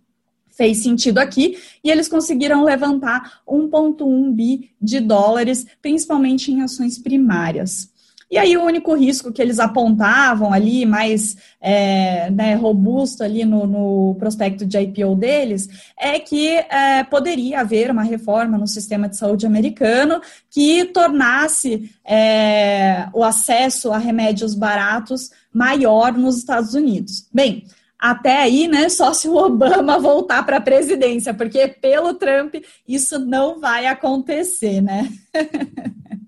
[0.49, 7.92] fez sentido aqui e eles conseguiram levantar 1,1 bi de dólares, principalmente em ações primárias.
[8.33, 13.67] E aí o único risco que eles apontavam ali, mais é, né, robusto ali no,
[13.67, 19.17] no, prospecto de IPO deles, é que é, poderia haver uma reforma no sistema de
[19.17, 20.19] saúde americano
[20.49, 27.29] que tornasse é, o acesso a remédios baratos maior nos Estados Unidos.
[27.31, 27.65] Bem,
[27.99, 32.55] até aí, né, só se o Obama voltar para a presidência, porque pelo Trump
[32.87, 35.07] isso não vai acontecer, né?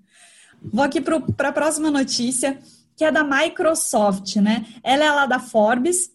[0.72, 2.60] Vou aqui para a próxima notícia,
[2.96, 4.66] que é da Microsoft, né?
[4.84, 6.12] Ela é lá da Forbes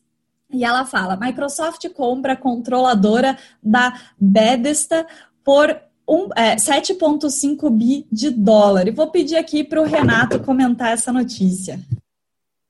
[0.52, 5.06] e ela fala: Microsoft compra a controladora da Bethesda
[5.44, 5.76] por
[6.08, 8.88] um, é, 7,5 bi de dólar.
[8.88, 11.80] E vou pedir aqui para o Renato comentar essa notícia.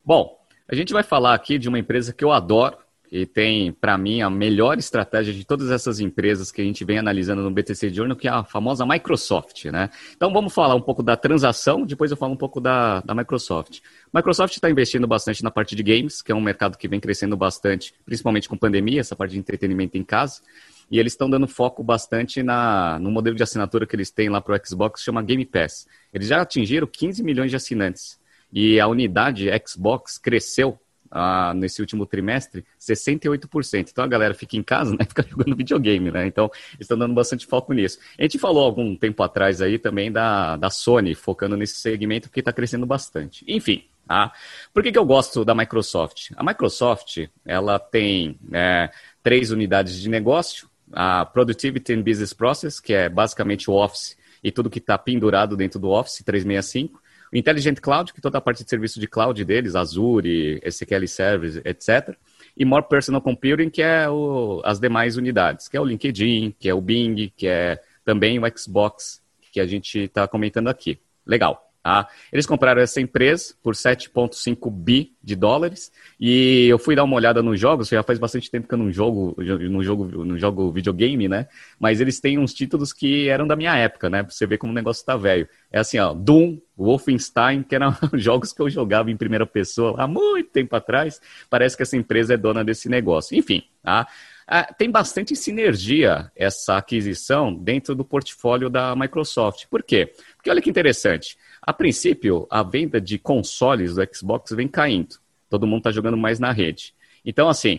[0.04, 0.38] Bom,
[0.68, 2.76] a gente vai falar aqui de uma empresa que eu adoro,
[3.10, 6.98] e tem, para mim, a melhor estratégia de todas essas empresas que a gente vem
[6.98, 9.90] analisando no BTC Journal, que é a famosa Microsoft, né?
[10.14, 13.80] Então vamos falar um pouco da transação, depois eu falo um pouco da, da Microsoft.
[14.14, 17.36] Microsoft está investindo bastante na parte de games, que é um mercado que vem crescendo
[17.36, 20.40] bastante, principalmente com pandemia, essa parte de entretenimento em casa.
[20.88, 24.40] E eles estão dando foco bastante na, no modelo de assinatura que eles têm lá
[24.40, 25.86] para o Xbox, que chama Game Pass.
[26.12, 28.20] Eles já atingiram 15 milhões de assinantes.
[28.52, 30.78] E a unidade Xbox cresceu
[31.10, 33.88] ah, nesse último trimestre 68%.
[33.90, 35.04] Então a galera fica em casa, né?
[35.06, 36.26] Fica jogando videogame, né?
[36.26, 37.98] Então estão dando bastante foco nisso.
[38.18, 42.40] A gente falou algum tempo atrás aí também da, da Sony, focando nesse segmento, porque
[42.40, 43.44] está crescendo bastante.
[43.48, 43.84] Enfim.
[44.12, 44.32] Ah,
[44.74, 46.32] por que, que eu gosto da Microsoft?
[46.36, 48.90] A Microsoft ela tem é,
[49.22, 54.50] três unidades de negócio: a Productivity and Business Process, que é basicamente o Office e
[54.50, 57.00] tudo que está pendurado dentro do Office 365.
[57.32, 61.62] O Intelligent Cloud, que toda a parte de serviço de cloud deles, Azure, SQL Service,
[61.64, 62.16] etc.
[62.56, 66.68] E More Personal Computing, que é o, as demais unidades, que é o LinkedIn, que
[66.68, 70.98] é o Bing, que é também o Xbox, que a gente está comentando aqui.
[71.24, 71.69] Legal.
[71.82, 72.06] Tá?
[72.30, 75.90] Eles compraram essa empresa por 7,5 bi de dólares
[76.20, 77.88] e eu fui dar uma olhada nos jogos.
[77.88, 81.48] Já faz bastante tempo que eu não jogo, não jogo, não jogo videogame, né?
[81.78, 84.22] Mas eles têm uns títulos que eram da minha época, né?
[84.22, 85.48] Pra você ver como o negócio tá velho.
[85.72, 90.06] É assim, ó, Doom, Wolfenstein, que eram jogos que eu jogava em primeira pessoa há
[90.06, 91.18] muito tempo atrás.
[91.48, 93.34] Parece que essa empresa é dona desse negócio.
[93.38, 94.06] Enfim, tá?
[94.52, 99.66] Ah, tem bastante sinergia essa aquisição dentro do portfólio da Microsoft.
[99.70, 100.12] Por quê?
[100.34, 101.38] Porque olha que interessante.
[101.62, 105.14] A princípio, a venda de consoles do Xbox vem caindo.
[105.48, 106.92] Todo mundo está jogando mais na rede.
[107.24, 107.78] Então, assim,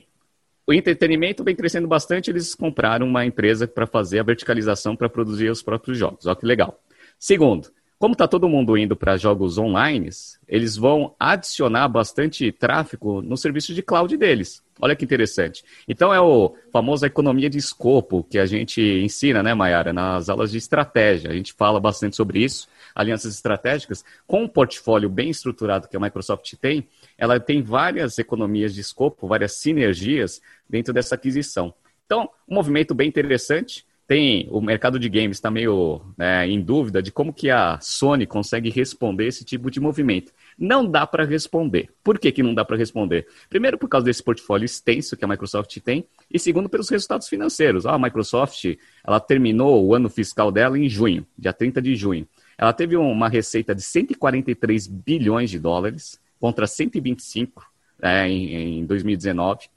[0.65, 2.31] o entretenimento vem crescendo bastante.
[2.31, 6.25] Eles compraram uma empresa para fazer a verticalização para produzir os próprios jogos.
[6.25, 6.81] Olha que legal.
[7.19, 7.69] Segundo,
[8.01, 10.09] como está todo mundo indo para jogos online,
[10.47, 14.63] eles vão adicionar bastante tráfego no serviço de cloud deles.
[14.81, 15.63] Olha que interessante.
[15.87, 20.49] Então é o famoso economia de escopo que a gente ensina, né, Mayara, nas aulas
[20.49, 21.29] de estratégia.
[21.29, 24.03] A gente fala bastante sobre isso, alianças estratégicas.
[24.25, 26.87] Com um portfólio bem estruturado que a Microsoft tem,
[27.19, 31.71] ela tem várias economias de escopo, várias sinergias dentro dessa aquisição.
[32.07, 37.02] Então, um movimento bem interessante tem o mercado de games está meio né, em dúvida
[37.02, 40.34] de como que a Sony consegue responder esse tipo de movimento.
[40.60, 41.89] Não dá para responder.
[42.04, 43.26] Por que, que não dá para responder?
[43.50, 47.86] Primeiro, por causa desse portfólio extenso que a Microsoft tem, e segundo, pelos resultados financeiros.
[47.86, 52.28] Ah, a Microsoft ela terminou o ano fiscal dela em junho, dia 30 de junho.
[52.58, 57.65] Ela teve uma receita de 143 bilhões de dólares contra 125
[58.02, 59.69] é, em, em 2019.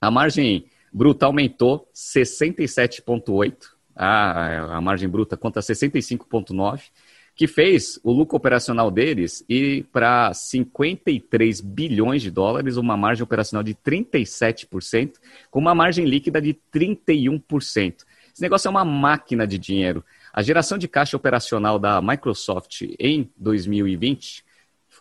[0.00, 6.82] A margem bruta aumentou 67,8, a, a margem bruta contra 65,9,
[7.34, 13.62] que fez o lucro operacional deles ir para 53 bilhões de dólares, uma margem operacional
[13.62, 15.14] de 37%,
[15.50, 18.04] com uma margem líquida de 31%.
[18.32, 20.04] Esse negócio é uma máquina de dinheiro.
[20.32, 24.44] A geração de caixa operacional da Microsoft em 2020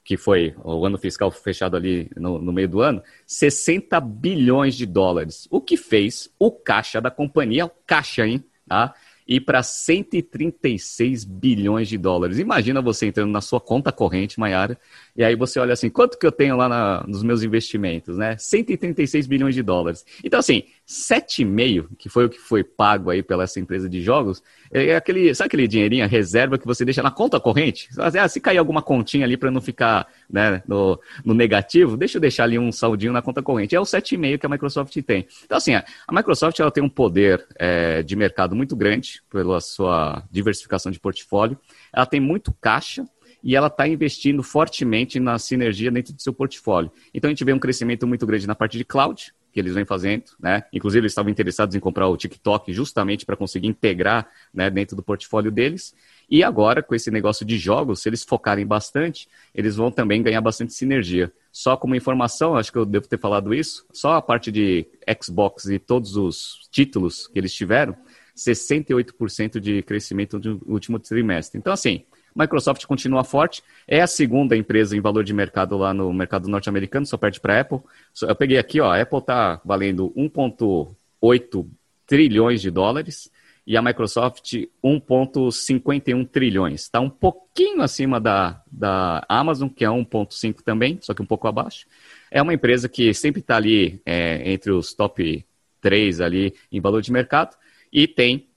[0.04, 4.86] que foi o ano fiscal fechado ali no, no, meio do ano, 60 bilhões de
[4.86, 5.48] dólares.
[5.52, 8.44] O que fez o caixa da companhia, o caixa, hein?
[8.72, 8.96] Tá?
[9.28, 12.40] ir para 136 bilhões de dólares.
[12.40, 14.78] Imagina você entrando na sua conta corrente, Maiara,
[15.16, 18.36] e aí você olha assim, quanto que eu tenho lá na, nos meus investimentos, né?
[18.38, 20.06] 136 bilhões de dólares.
[20.24, 24.44] Então, assim, 7,5, que foi o que foi pago aí pela essa empresa de jogos,
[24.70, 27.88] é aquele, sabe aquele dinheirinho, reserva que você deixa na conta corrente?
[27.98, 32.22] Ah, se cair alguma continha ali para não ficar né, no, no, negativo, deixa eu
[32.22, 33.74] deixar ali um saldinho na conta corrente.
[33.74, 35.26] É o 7,5 que a Microsoft tem.
[35.46, 40.24] Então, assim, a Microsoft ela tem um poder é, de mercado muito grande pela sua
[40.30, 41.58] diversificação de portfólio.
[41.94, 43.06] Ela tem muito caixa
[43.44, 46.92] e ela está investindo fortemente na sinergia dentro do seu portfólio.
[47.14, 49.86] Então a gente vê um crescimento muito grande na parte de cloud, que eles vêm
[49.86, 50.64] fazendo, né?
[50.72, 55.04] Inclusive eles estavam interessados em comprar o TikTok justamente para conseguir integrar né, dentro do
[55.04, 55.94] portfólio deles.
[56.30, 60.40] E agora, com esse negócio de jogos, se eles focarem bastante, eles vão também ganhar
[60.40, 61.32] bastante sinergia.
[61.52, 64.88] Só como informação, acho que eu devo ter falado isso, só a parte de
[65.22, 67.98] Xbox e todos os títulos que eles tiveram,
[68.36, 71.60] 68% de crescimento no último trimestre.
[71.60, 72.06] Então, assim,
[72.36, 77.06] Microsoft continua forte, é a segunda empresa em valor de mercado lá no mercado norte-americano,
[77.06, 77.80] só perde para a Apple.
[78.22, 81.68] Eu peguei aqui, ó, a Apple está valendo 1,8
[82.06, 83.30] trilhões de dólares
[83.66, 84.54] e a Microsoft
[84.84, 86.82] 1,51 trilhões.
[86.82, 91.48] Está um pouquinho acima da, da Amazon, que é 1,5 também, só que um pouco
[91.48, 91.86] abaixo.
[92.30, 95.46] É uma empresa que sempre está ali é, entre os top
[95.80, 97.56] 3 ali em valor de mercado
[97.92, 98.48] e tem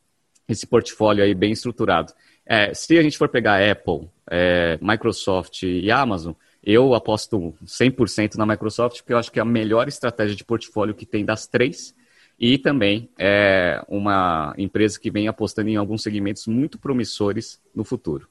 [0.49, 2.13] esse portfólio aí bem estruturado.
[2.47, 6.33] É, se a gente for pegar Apple, é, Microsoft e Amazon,
[6.63, 10.95] eu aposto 100% na Microsoft, porque eu acho que é a melhor estratégia de portfólio
[10.95, 11.95] que tem das três.
[12.39, 18.29] E também é uma empresa que vem apostando em alguns segmentos muito promissores no futuro.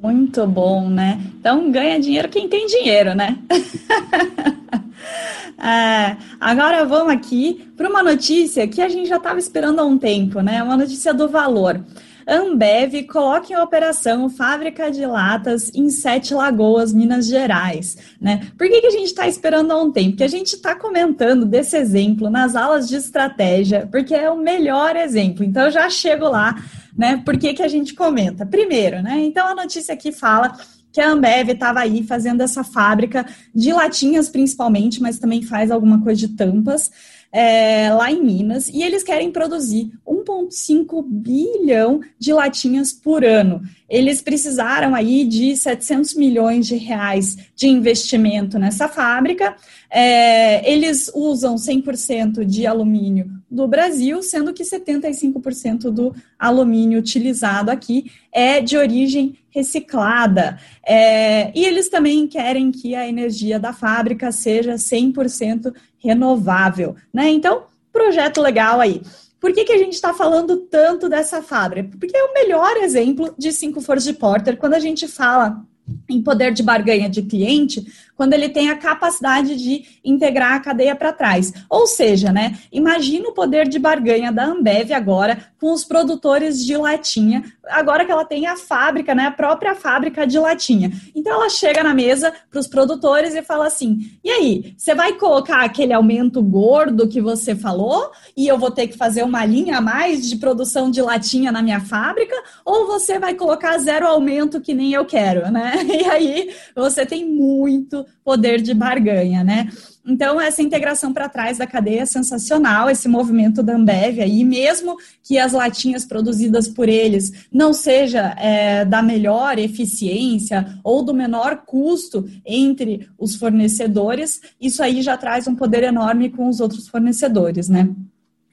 [0.00, 1.20] Muito bom, né?
[1.38, 3.38] Então ganha dinheiro quem tem dinheiro, né?
[5.58, 9.98] é, agora vamos aqui para uma notícia que a gente já estava esperando há um
[9.98, 10.62] tempo, né?
[10.62, 11.80] Uma notícia do valor.
[12.28, 17.96] Ambev coloca em operação fábrica de latas em Sete Lagoas, Minas Gerais.
[18.20, 18.46] Né?
[18.58, 20.10] Por que, que a gente está esperando há um tempo?
[20.10, 24.94] Porque a gente está comentando desse exemplo nas aulas de estratégia, porque é o melhor
[24.94, 25.42] exemplo.
[25.42, 26.54] Então, eu já chego lá,
[26.94, 27.22] né?
[27.24, 28.44] Por que, que a gente comenta?
[28.44, 29.20] Primeiro, né?
[29.20, 30.54] Então, a notícia aqui fala
[30.92, 33.24] que a Ambev estava aí fazendo essa fábrica
[33.54, 36.90] de latinhas principalmente, mas também faz alguma coisa de tampas
[37.30, 43.62] é, lá em Minas, e eles querem produzir 1,5 bilhão de latinhas por ano.
[43.88, 49.56] Eles precisaram aí de 700 milhões de reais de investimento nessa fábrica.
[49.90, 58.10] É, eles usam 100% de alumínio do Brasil, sendo que 75% do alumínio utilizado aqui
[58.30, 60.58] é de origem reciclada.
[60.86, 66.96] É, e eles também querem que a energia da fábrica seja 100% renovável.
[67.12, 67.30] Né?
[67.30, 69.02] Então, projeto legal aí.
[69.40, 71.96] Por que, que a gente está falando tanto dessa fábrica?
[71.98, 75.64] Porque é o melhor exemplo de cinco forças de Porter quando a gente fala
[76.08, 77.86] em poder de barganha de cliente,
[78.18, 81.52] quando ele tem a capacidade de integrar a cadeia para trás.
[81.70, 86.76] Ou seja, né, imagina o poder de barganha da Ambev agora com os produtores de
[86.76, 90.90] latinha, agora que ela tem a fábrica, né, a própria fábrica de latinha.
[91.14, 95.12] Então ela chega na mesa para os produtores e fala assim: "E aí, você vai
[95.12, 99.78] colocar aquele aumento gordo que você falou e eu vou ter que fazer uma linha
[99.78, 104.60] a mais de produção de latinha na minha fábrica ou você vai colocar zero aumento
[104.60, 109.68] que nem eu quero, né?" E aí você tem muito poder de barganha, né?
[110.06, 114.96] Então, essa integração para trás da cadeia é sensacional, esse movimento da Ambev aí, mesmo
[115.22, 121.62] que as latinhas produzidas por eles não seja é, da melhor eficiência ou do menor
[121.66, 127.68] custo entre os fornecedores, isso aí já traz um poder enorme com os outros fornecedores,
[127.68, 127.88] né?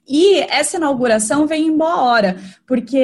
[0.08, 2.96] E essa inauguração vem em boa hora, porque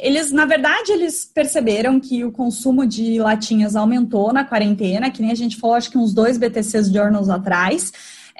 [0.00, 5.30] eles, na verdade, eles perceberam que o consumo de latinhas aumentou na quarentena, que nem
[5.30, 7.92] a gente falou, acho que uns dois BTCs Journals atrás.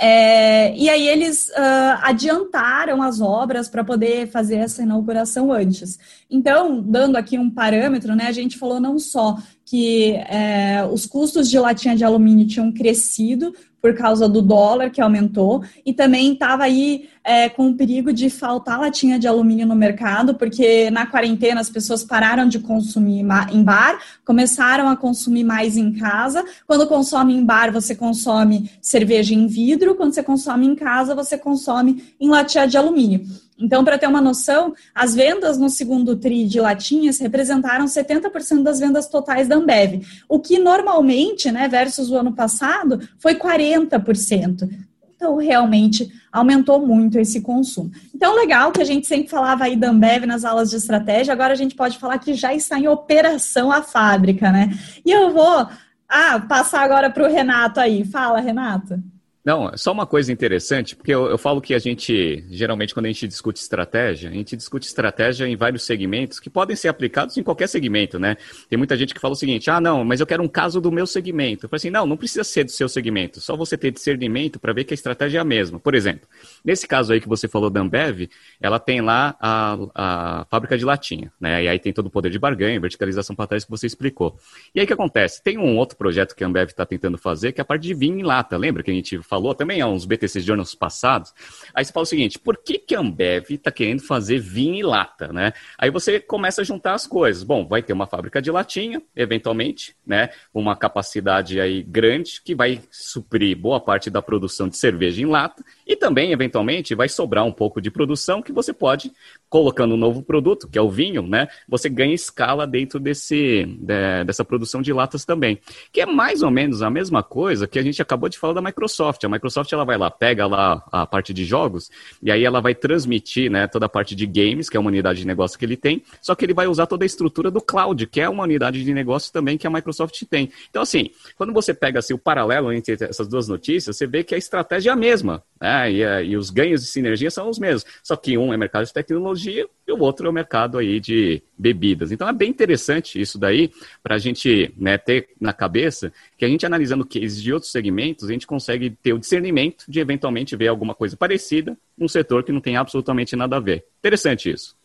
[0.02, 5.98] É, e aí eles uh, adiantaram as obras para poder fazer essa inauguração antes.
[6.30, 11.50] Então, dando aqui um parâmetro, né, a gente falou não só que é, os custos
[11.50, 16.64] de latinha de alumínio tinham crescido por causa do dólar que aumentou e também estava
[16.64, 21.60] aí é, com o perigo de faltar latinha de alumínio no mercado, porque na quarentena
[21.60, 26.44] as pessoas pararam de consumir em bar, começaram a consumir mais em casa.
[26.66, 31.36] Quando consome em bar, você consome cerveja em vidro, quando você consome em casa, você
[31.36, 33.24] consome em latinha de alumínio.
[33.60, 38.80] Então, para ter uma noção, as vendas no segundo TRI de latinhas representaram 70% das
[38.80, 44.68] vendas totais da Ambev, o que normalmente, né, versus o ano passado, foi 40%.
[45.14, 47.90] Então, realmente aumentou muito esse consumo.
[48.14, 51.52] Então, legal que a gente sempre falava aí da Ambev nas aulas de estratégia, agora
[51.52, 54.70] a gente pode falar que já está em operação a fábrica, né?
[55.04, 55.68] E eu vou
[56.08, 58.04] ah, passar agora para o Renato aí.
[58.04, 58.98] Fala, Renato.
[59.42, 63.08] Não, só uma coisa interessante, porque eu, eu, falo que a gente, geralmente, quando a
[63.08, 67.42] gente discute estratégia, a gente discute estratégia em vários segmentos que podem ser aplicados em
[67.42, 68.36] qualquer segmento, né?
[68.68, 70.92] Tem muita gente que fala o seguinte: ah, não, mas eu quero um caso do
[70.92, 71.64] meu segmento.
[71.64, 74.74] Eu falo assim: não, não precisa ser do seu segmento, só você ter discernimento para
[74.74, 75.80] ver que a estratégia é a mesma.
[75.80, 76.28] Por exemplo,
[76.62, 78.28] nesse caso aí que você falou da Ambev,
[78.60, 81.64] ela tem lá a, a fábrica de latinha, né?
[81.64, 84.36] E aí tem todo o poder de barganha, verticalização para trás que você explicou.
[84.74, 85.42] E aí o que acontece?
[85.42, 87.94] Tem um outro projeto que a Ambev está tentando fazer, que é a parte de
[87.94, 88.58] vinho em lata.
[88.58, 91.32] Lembra que a gente falou também há uns BTC de anos passados.
[91.72, 94.82] Aí você fala o seguinte: por que, que a Ambev está querendo fazer vinho e
[94.82, 95.52] lata, né?
[95.78, 97.44] Aí você começa a juntar as coisas.
[97.44, 100.30] Bom, vai ter uma fábrica de latinha, eventualmente, né?
[100.52, 105.64] Uma capacidade aí grande que vai suprir boa parte da produção de cerveja em lata
[105.86, 109.12] e também, eventualmente, vai sobrar um pouco de produção que você pode,
[109.48, 111.48] colocando um novo produto, que é o vinho, né?
[111.68, 115.60] Você ganha escala dentro desse, de, dessa produção de latas também.
[115.92, 118.62] Que é mais ou menos a mesma coisa que a gente acabou de falar da
[118.62, 119.19] Microsoft.
[119.26, 121.90] A Microsoft Microsoft ela vai lá, pega lá a parte de jogos,
[122.22, 125.20] e aí ela vai transmitir né, toda a parte de games, que é uma unidade
[125.20, 128.06] de negócio que ele tem, só que ele vai usar toda a estrutura do cloud,
[128.06, 130.50] que é uma unidade de negócio também que a Microsoft tem.
[130.68, 134.34] Então, assim, quando você pega assim, o paralelo entre essas duas notícias, você vê que
[134.34, 135.90] a estratégia é a mesma, né?
[135.90, 137.84] E, e os ganhos de sinergia são os mesmos.
[138.02, 141.42] Só que um é mercado de tecnologia e o outro é o mercado aí de
[141.58, 142.12] bebidas.
[142.12, 143.70] Então é bem interessante isso daí
[144.02, 148.28] para a gente né, ter na cabeça que a gente analisando cases de outros segmentos,
[148.28, 152.52] a gente consegue ter o discernimento de eventualmente ver alguma coisa parecida num setor que
[152.52, 153.84] não tem absolutamente nada a ver.
[153.98, 154.76] Interessante isso.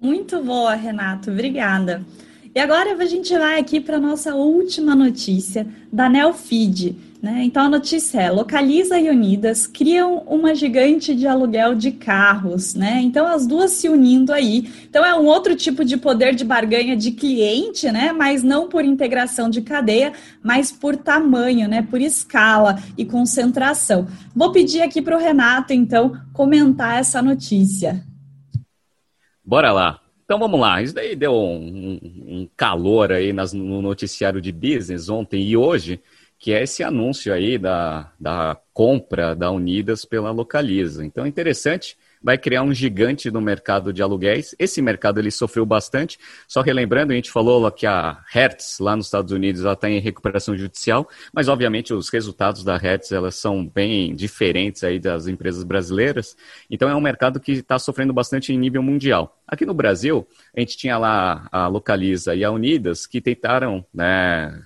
[0.00, 1.30] Muito boa, Renato.
[1.30, 2.04] Obrigada.
[2.54, 6.94] E agora a gente vai aqui para a nossa última notícia da Nelfeed.
[7.24, 7.42] Né?
[7.44, 12.74] Então a notícia é: Localiza e Unidas criam uma gigante de aluguel de carros.
[12.74, 13.00] Né?
[13.00, 14.70] Então as duas se unindo aí.
[14.86, 18.12] Então é um outro tipo de poder de barganha de cliente, né?
[18.12, 20.12] mas não por integração de cadeia,
[20.42, 21.80] mas por tamanho, né?
[21.80, 24.06] por escala e concentração.
[24.36, 28.04] Vou pedir aqui para o Renato, então, comentar essa notícia.
[29.42, 29.98] Bora lá.
[30.26, 35.10] Então vamos lá, isso daí deu um, um calor aí nas, no noticiário de business
[35.10, 36.00] ontem e hoje,
[36.38, 41.04] que é esse anúncio aí da, da compra da Unidas pela Localiza.
[41.04, 44.56] Então é interessante vai criar um gigante no mercado de aluguéis.
[44.58, 46.18] Esse mercado ele sofreu bastante.
[46.48, 49.98] Só relembrando, a gente falou que a Hertz, lá nos Estados Unidos, ela está em
[49.98, 55.62] recuperação judicial, mas obviamente os resultados da Hertz elas são bem diferentes aí das empresas
[55.64, 56.34] brasileiras.
[56.70, 59.38] Então é um mercado que está sofrendo bastante em nível mundial.
[59.46, 60.26] Aqui no Brasil,
[60.56, 64.62] a gente tinha lá a Localiza e a Unidas que tentaram né,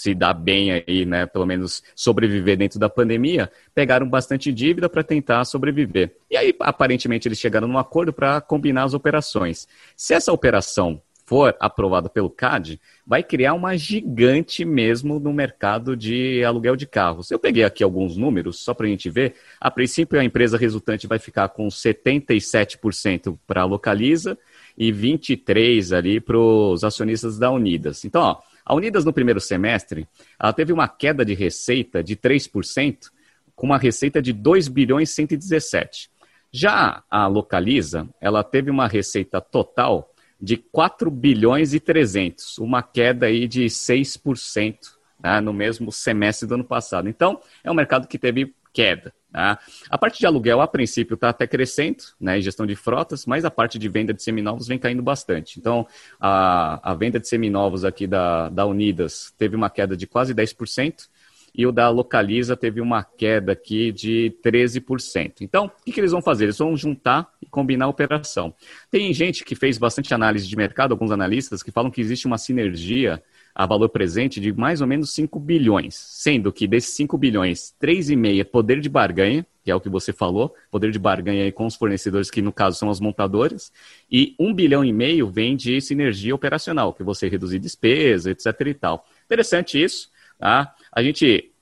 [0.00, 5.04] se dar bem aí, né, pelo menos sobreviver dentro da pandemia, pegaram bastante dívida para
[5.04, 6.16] tentar sobreviver.
[6.30, 9.68] E aí, aparentemente, eles chegaram num acordo para combinar as operações.
[9.94, 16.42] Se essa operação for aprovada pelo CAD, vai criar uma gigante mesmo no mercado de
[16.42, 17.30] aluguel de carros.
[17.30, 19.34] Eu peguei aqui alguns números, só para a gente ver.
[19.60, 24.36] A princípio, a empresa resultante vai ficar com 77% para a Localiza
[24.76, 28.04] e 23% ali para os acionistas da Unidas.
[28.04, 30.06] Então, ó, a Unidas, no primeiro semestre,
[30.38, 33.10] ela teve uma queda de receita de 3%,
[33.54, 36.10] com uma receita de 2 bilhões 117.
[36.52, 43.26] Já a Localiza, ela teve uma receita total de 4 bilhões e 300, uma queda
[43.26, 44.76] aí de 6%
[45.22, 47.08] né, no mesmo semestre do ano passado.
[47.08, 49.12] Então, é um mercado que teve queda.
[49.32, 49.58] Tá?
[49.88, 53.44] A parte de aluguel, a princípio, está até crescendo, né, em gestão de frotas, mas
[53.44, 55.58] a parte de venda de seminovos vem caindo bastante.
[55.58, 55.86] Então,
[56.20, 61.08] a, a venda de seminovos aqui da, da Unidas teve uma queda de quase 10%,
[61.54, 65.40] e o da Localiza teve uma queda aqui de 13%.
[65.40, 66.44] Então, o que, que eles vão fazer?
[66.44, 68.54] Eles vão juntar e combinar a operação.
[68.90, 72.38] Tem gente que fez bastante análise de mercado, alguns analistas, que falam que existe uma
[72.38, 73.22] sinergia
[73.54, 78.40] a valor presente de mais ou menos 5 bilhões, sendo que desses 5 bilhões, 3,5
[78.40, 81.76] é poder de barganha, que é o que você falou, poder de barganha com os
[81.76, 83.72] fornecedores, que no caso são as montadoras,
[84.10, 88.74] e 1 bilhão e meio vem de sinergia operacional, que você reduzir despesa, etc e
[88.74, 89.06] tal.
[89.26, 90.74] Interessante isso, tá?
[90.92, 91.52] A gente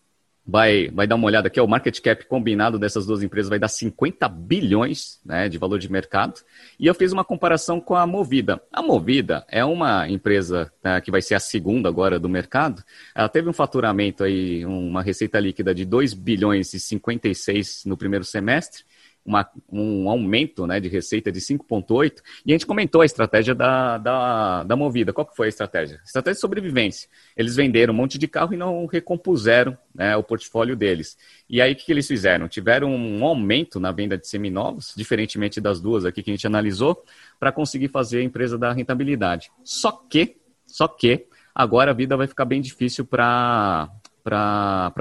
[0.48, 3.68] vai, vai dar uma olhada aqui, o market cap combinado dessas duas empresas vai dar
[3.68, 6.40] 50 bilhões né, de valor de mercado.
[6.80, 8.58] E eu fiz uma comparação com a Movida.
[8.72, 12.82] A Movida é uma empresa né, que vai ser a segunda agora do mercado.
[13.14, 18.24] Ela teve um faturamento aí, uma receita líquida de 2 bilhões e 56 no primeiro
[18.24, 18.84] semestre
[19.28, 22.22] uma, um aumento né, de receita de 5,8%.
[22.46, 25.12] E a gente comentou a estratégia da, da, da Movida.
[25.12, 26.00] Qual que foi a estratégia?
[26.02, 27.08] Estratégia de sobrevivência.
[27.36, 31.18] Eles venderam um monte de carro e não recompuseram né, o portfólio deles.
[31.48, 32.48] E aí o que, eles fizeram?
[32.48, 37.04] Tiveram um aumento na venda de seminovos, diferentemente das duas aqui que a gente analisou,
[37.38, 39.50] para conseguir fazer a empresa dar rentabilidade.
[39.62, 43.90] Só que, só que, agora a vida vai ficar bem difícil para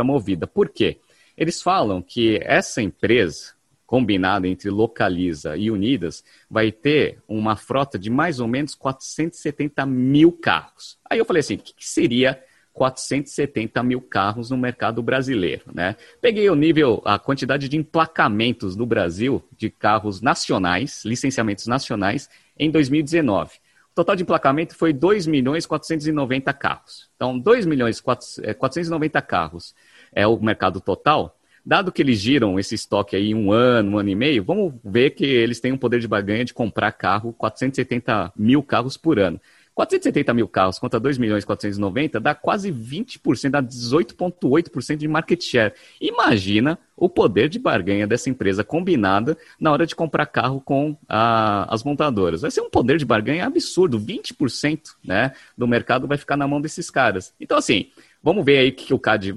[0.03, 0.45] Movida.
[0.45, 0.99] Por quê?
[1.38, 3.53] Eles falam que essa empresa,
[3.88, 10.31] combinada entre Localiza e Unidas, vai ter uma frota de mais ou menos 470 mil
[10.33, 10.99] carros.
[11.09, 12.39] Aí eu falei assim, o que, que seria
[12.73, 15.95] 470 mil carros no mercado brasileiro, né?
[16.21, 22.29] Peguei o nível, a quantidade de emplacamentos no Brasil de carros nacionais, licenciamentos nacionais,
[22.59, 23.55] em 2019.
[23.55, 27.09] O total de emplacamento foi 2 milhões 490 carros.
[27.15, 29.73] Então, 2 milhões 490 carros
[30.13, 31.36] é o mercado total.
[31.68, 35.09] Dado que eles giram esse estoque aí um ano, um ano e meio, vamos ver
[35.09, 39.38] que eles têm um poder de barganha de comprar carro, 470 mil carros por ano.
[39.76, 45.74] 470 mil carros contra 2 milhões 490 dá quase 20%, dá 18,8% de market share.
[45.99, 51.68] Imagina o poder de barganha dessa empresa combinada na hora de comprar carro com a,
[51.72, 52.43] as montadoras.
[52.43, 56.61] Vai ser um poder de barganha absurdo, 20% né, do mercado vai ficar na mão
[56.61, 57.34] desses caras.
[57.38, 57.88] Então, assim,
[58.24, 59.34] vamos ver aí o que o CAD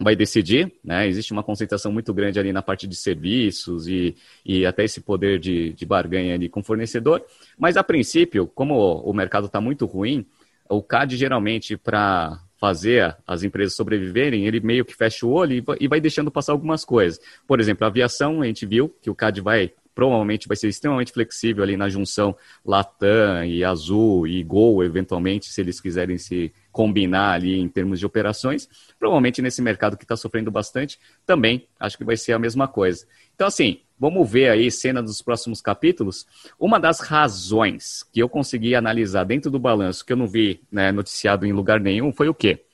[0.00, 1.06] vai decidir, né?
[1.06, 5.38] Existe uma concentração muito grande ali na parte de serviços e, e até esse poder
[5.38, 7.24] de, de barganha ali com o fornecedor.
[7.56, 10.26] Mas a princípio, como o mercado está muito ruim,
[10.68, 15.86] o CAD geralmente para fazer as empresas sobreviverem, ele meio que fecha o olho e
[15.86, 17.20] vai deixando passar algumas coisas.
[17.46, 21.12] Por exemplo, a aviação, a gente viu que o CAD vai provavelmente vai ser extremamente
[21.12, 27.34] flexível ali na junção Latam e Azul e Gol, eventualmente, se eles quiserem se combinar
[27.34, 28.68] ali em termos de operações.
[28.98, 33.06] Provavelmente nesse mercado que está sofrendo bastante, também acho que vai ser a mesma coisa.
[33.32, 36.26] Então, assim, vamos ver aí cena dos próximos capítulos.
[36.58, 40.90] Uma das razões que eu consegui analisar dentro do balanço, que eu não vi né,
[40.90, 42.64] noticiado em lugar nenhum, foi o quê?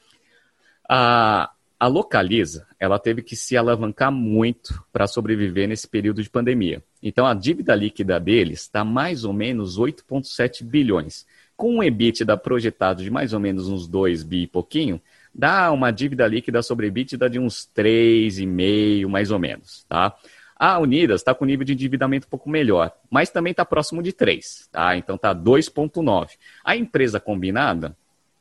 [0.88, 6.82] A, a Localiza, ela teve que se alavancar muito para sobreviver nesse período de pandemia.
[7.03, 11.26] Então, a dívida líquida deles está mais ou menos 8,7 bilhões.
[11.61, 14.98] Com um EBITDA projetado de mais ou menos uns 2 bi e pouquinho,
[15.34, 20.16] dá uma dívida líquida sobre EBITDA de uns 3,5, mais ou menos, tá?
[20.56, 24.11] A Unidas está com nível de endividamento um pouco melhor, mas também está próximo de
[24.11, 24.96] 3, tá?
[24.96, 26.30] Então está 2,9.
[26.64, 27.94] A empresa combinada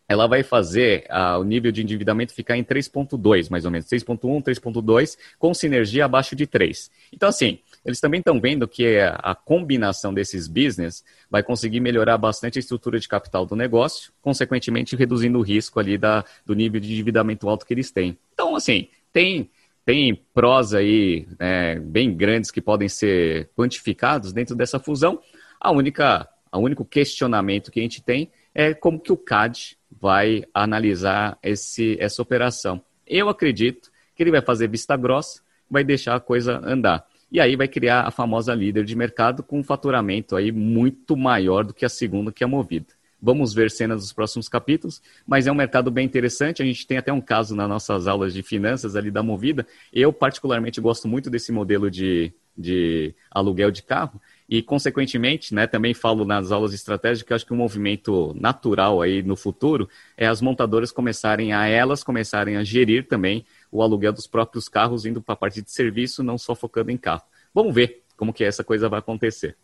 [0.08, 1.06] ela vai fazer
[1.40, 6.38] o nível de endividamento ficar em 3,2, mais ou menos, 3,1, 3,2, com sinergia abaixo
[6.38, 6.90] de 3.
[7.14, 12.58] Então, assim, eles também estão vendo que a combinação desses business vai conseguir melhorar bastante
[12.58, 16.92] a estrutura de capital do negócio, consequentemente reduzindo o risco ali da, do nível de
[16.92, 18.18] endividamento alto que eles têm.
[18.34, 19.50] Então, assim, tem,
[19.86, 25.20] tem prós aí é, bem grandes que podem ser quantificados dentro dessa fusão.
[25.60, 30.44] A única, a único questionamento que a gente tem é como que o CAD vai
[30.54, 32.82] analisar esse, essa operação.
[33.06, 37.06] Eu acredito que ele vai fazer vista grossa, vai deixar a coisa andar.
[37.32, 41.64] E aí vai criar a famosa líder de mercado com um faturamento aí muito maior
[41.64, 42.88] do que a segunda, que é a Movida.
[43.22, 46.62] Vamos ver cenas dos próximos capítulos, mas é um mercado bem interessante.
[46.62, 49.68] A gente tem até um caso nas nossas aulas de finanças ali da Movida.
[49.92, 55.94] Eu, particularmente, gosto muito desse modelo de, de aluguel de carro, e, consequentemente, né, também
[55.94, 60.26] falo nas aulas de estratégia que acho que um movimento natural aí no futuro é
[60.26, 65.22] as montadoras começarem a elas começarem a gerir também o aluguel dos próprios carros indo
[65.22, 67.24] para a parte de serviço, não só focando em carro.
[67.54, 69.56] Vamos ver como que essa coisa vai acontecer.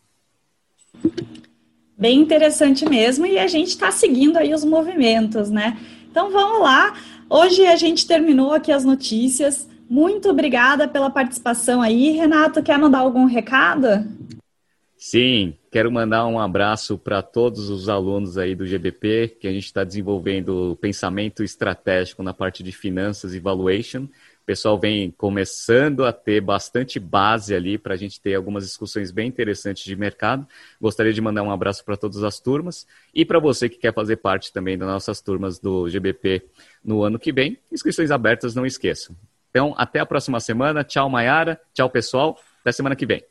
[1.98, 5.78] Bem interessante mesmo, e a gente está seguindo aí os movimentos, né?
[6.10, 6.94] Então vamos lá.
[7.30, 9.68] Hoje a gente terminou aqui as notícias.
[9.90, 12.12] Muito obrigada pela participação aí.
[12.12, 14.06] Renato, quer mandar algum recado?
[15.08, 19.66] Sim, quero mandar um abraço para todos os alunos aí do GBP, que a gente
[19.66, 24.06] está desenvolvendo pensamento estratégico na parte de finanças e valuation.
[24.06, 29.12] O pessoal vem começando a ter bastante base ali para a gente ter algumas discussões
[29.12, 30.48] bem interessantes de mercado.
[30.82, 34.16] Gostaria de mandar um abraço para todas as turmas e para você que quer fazer
[34.16, 36.42] parte também das nossas turmas do GBP
[36.84, 37.60] no ano que vem.
[37.72, 39.16] Inscrições abertas, não esqueçam.
[39.52, 40.84] Então, até a próxima semana.
[40.84, 41.62] Tchau, Mayara.
[41.76, 42.40] Tchau, pessoal.
[42.62, 43.24] Até semana que vem.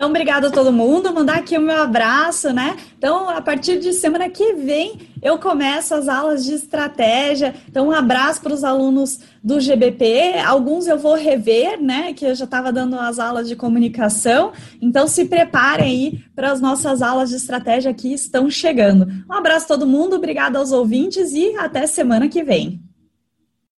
[0.00, 1.12] Então, obrigado a todo mundo.
[1.12, 2.74] Mandar aqui o meu abraço, né?
[2.96, 7.54] Então, a partir de semana que vem, eu começo as aulas de estratégia.
[7.68, 10.38] Então, um abraço para os alunos do GBP.
[10.42, 12.14] Alguns eu vou rever, né?
[12.14, 14.52] Que eu já estava dando as aulas de comunicação.
[14.80, 19.06] Então, se preparem aí para as nossas aulas de estratégia que estão chegando.
[19.28, 22.89] Um abraço a todo mundo, obrigado aos ouvintes e até semana que vem.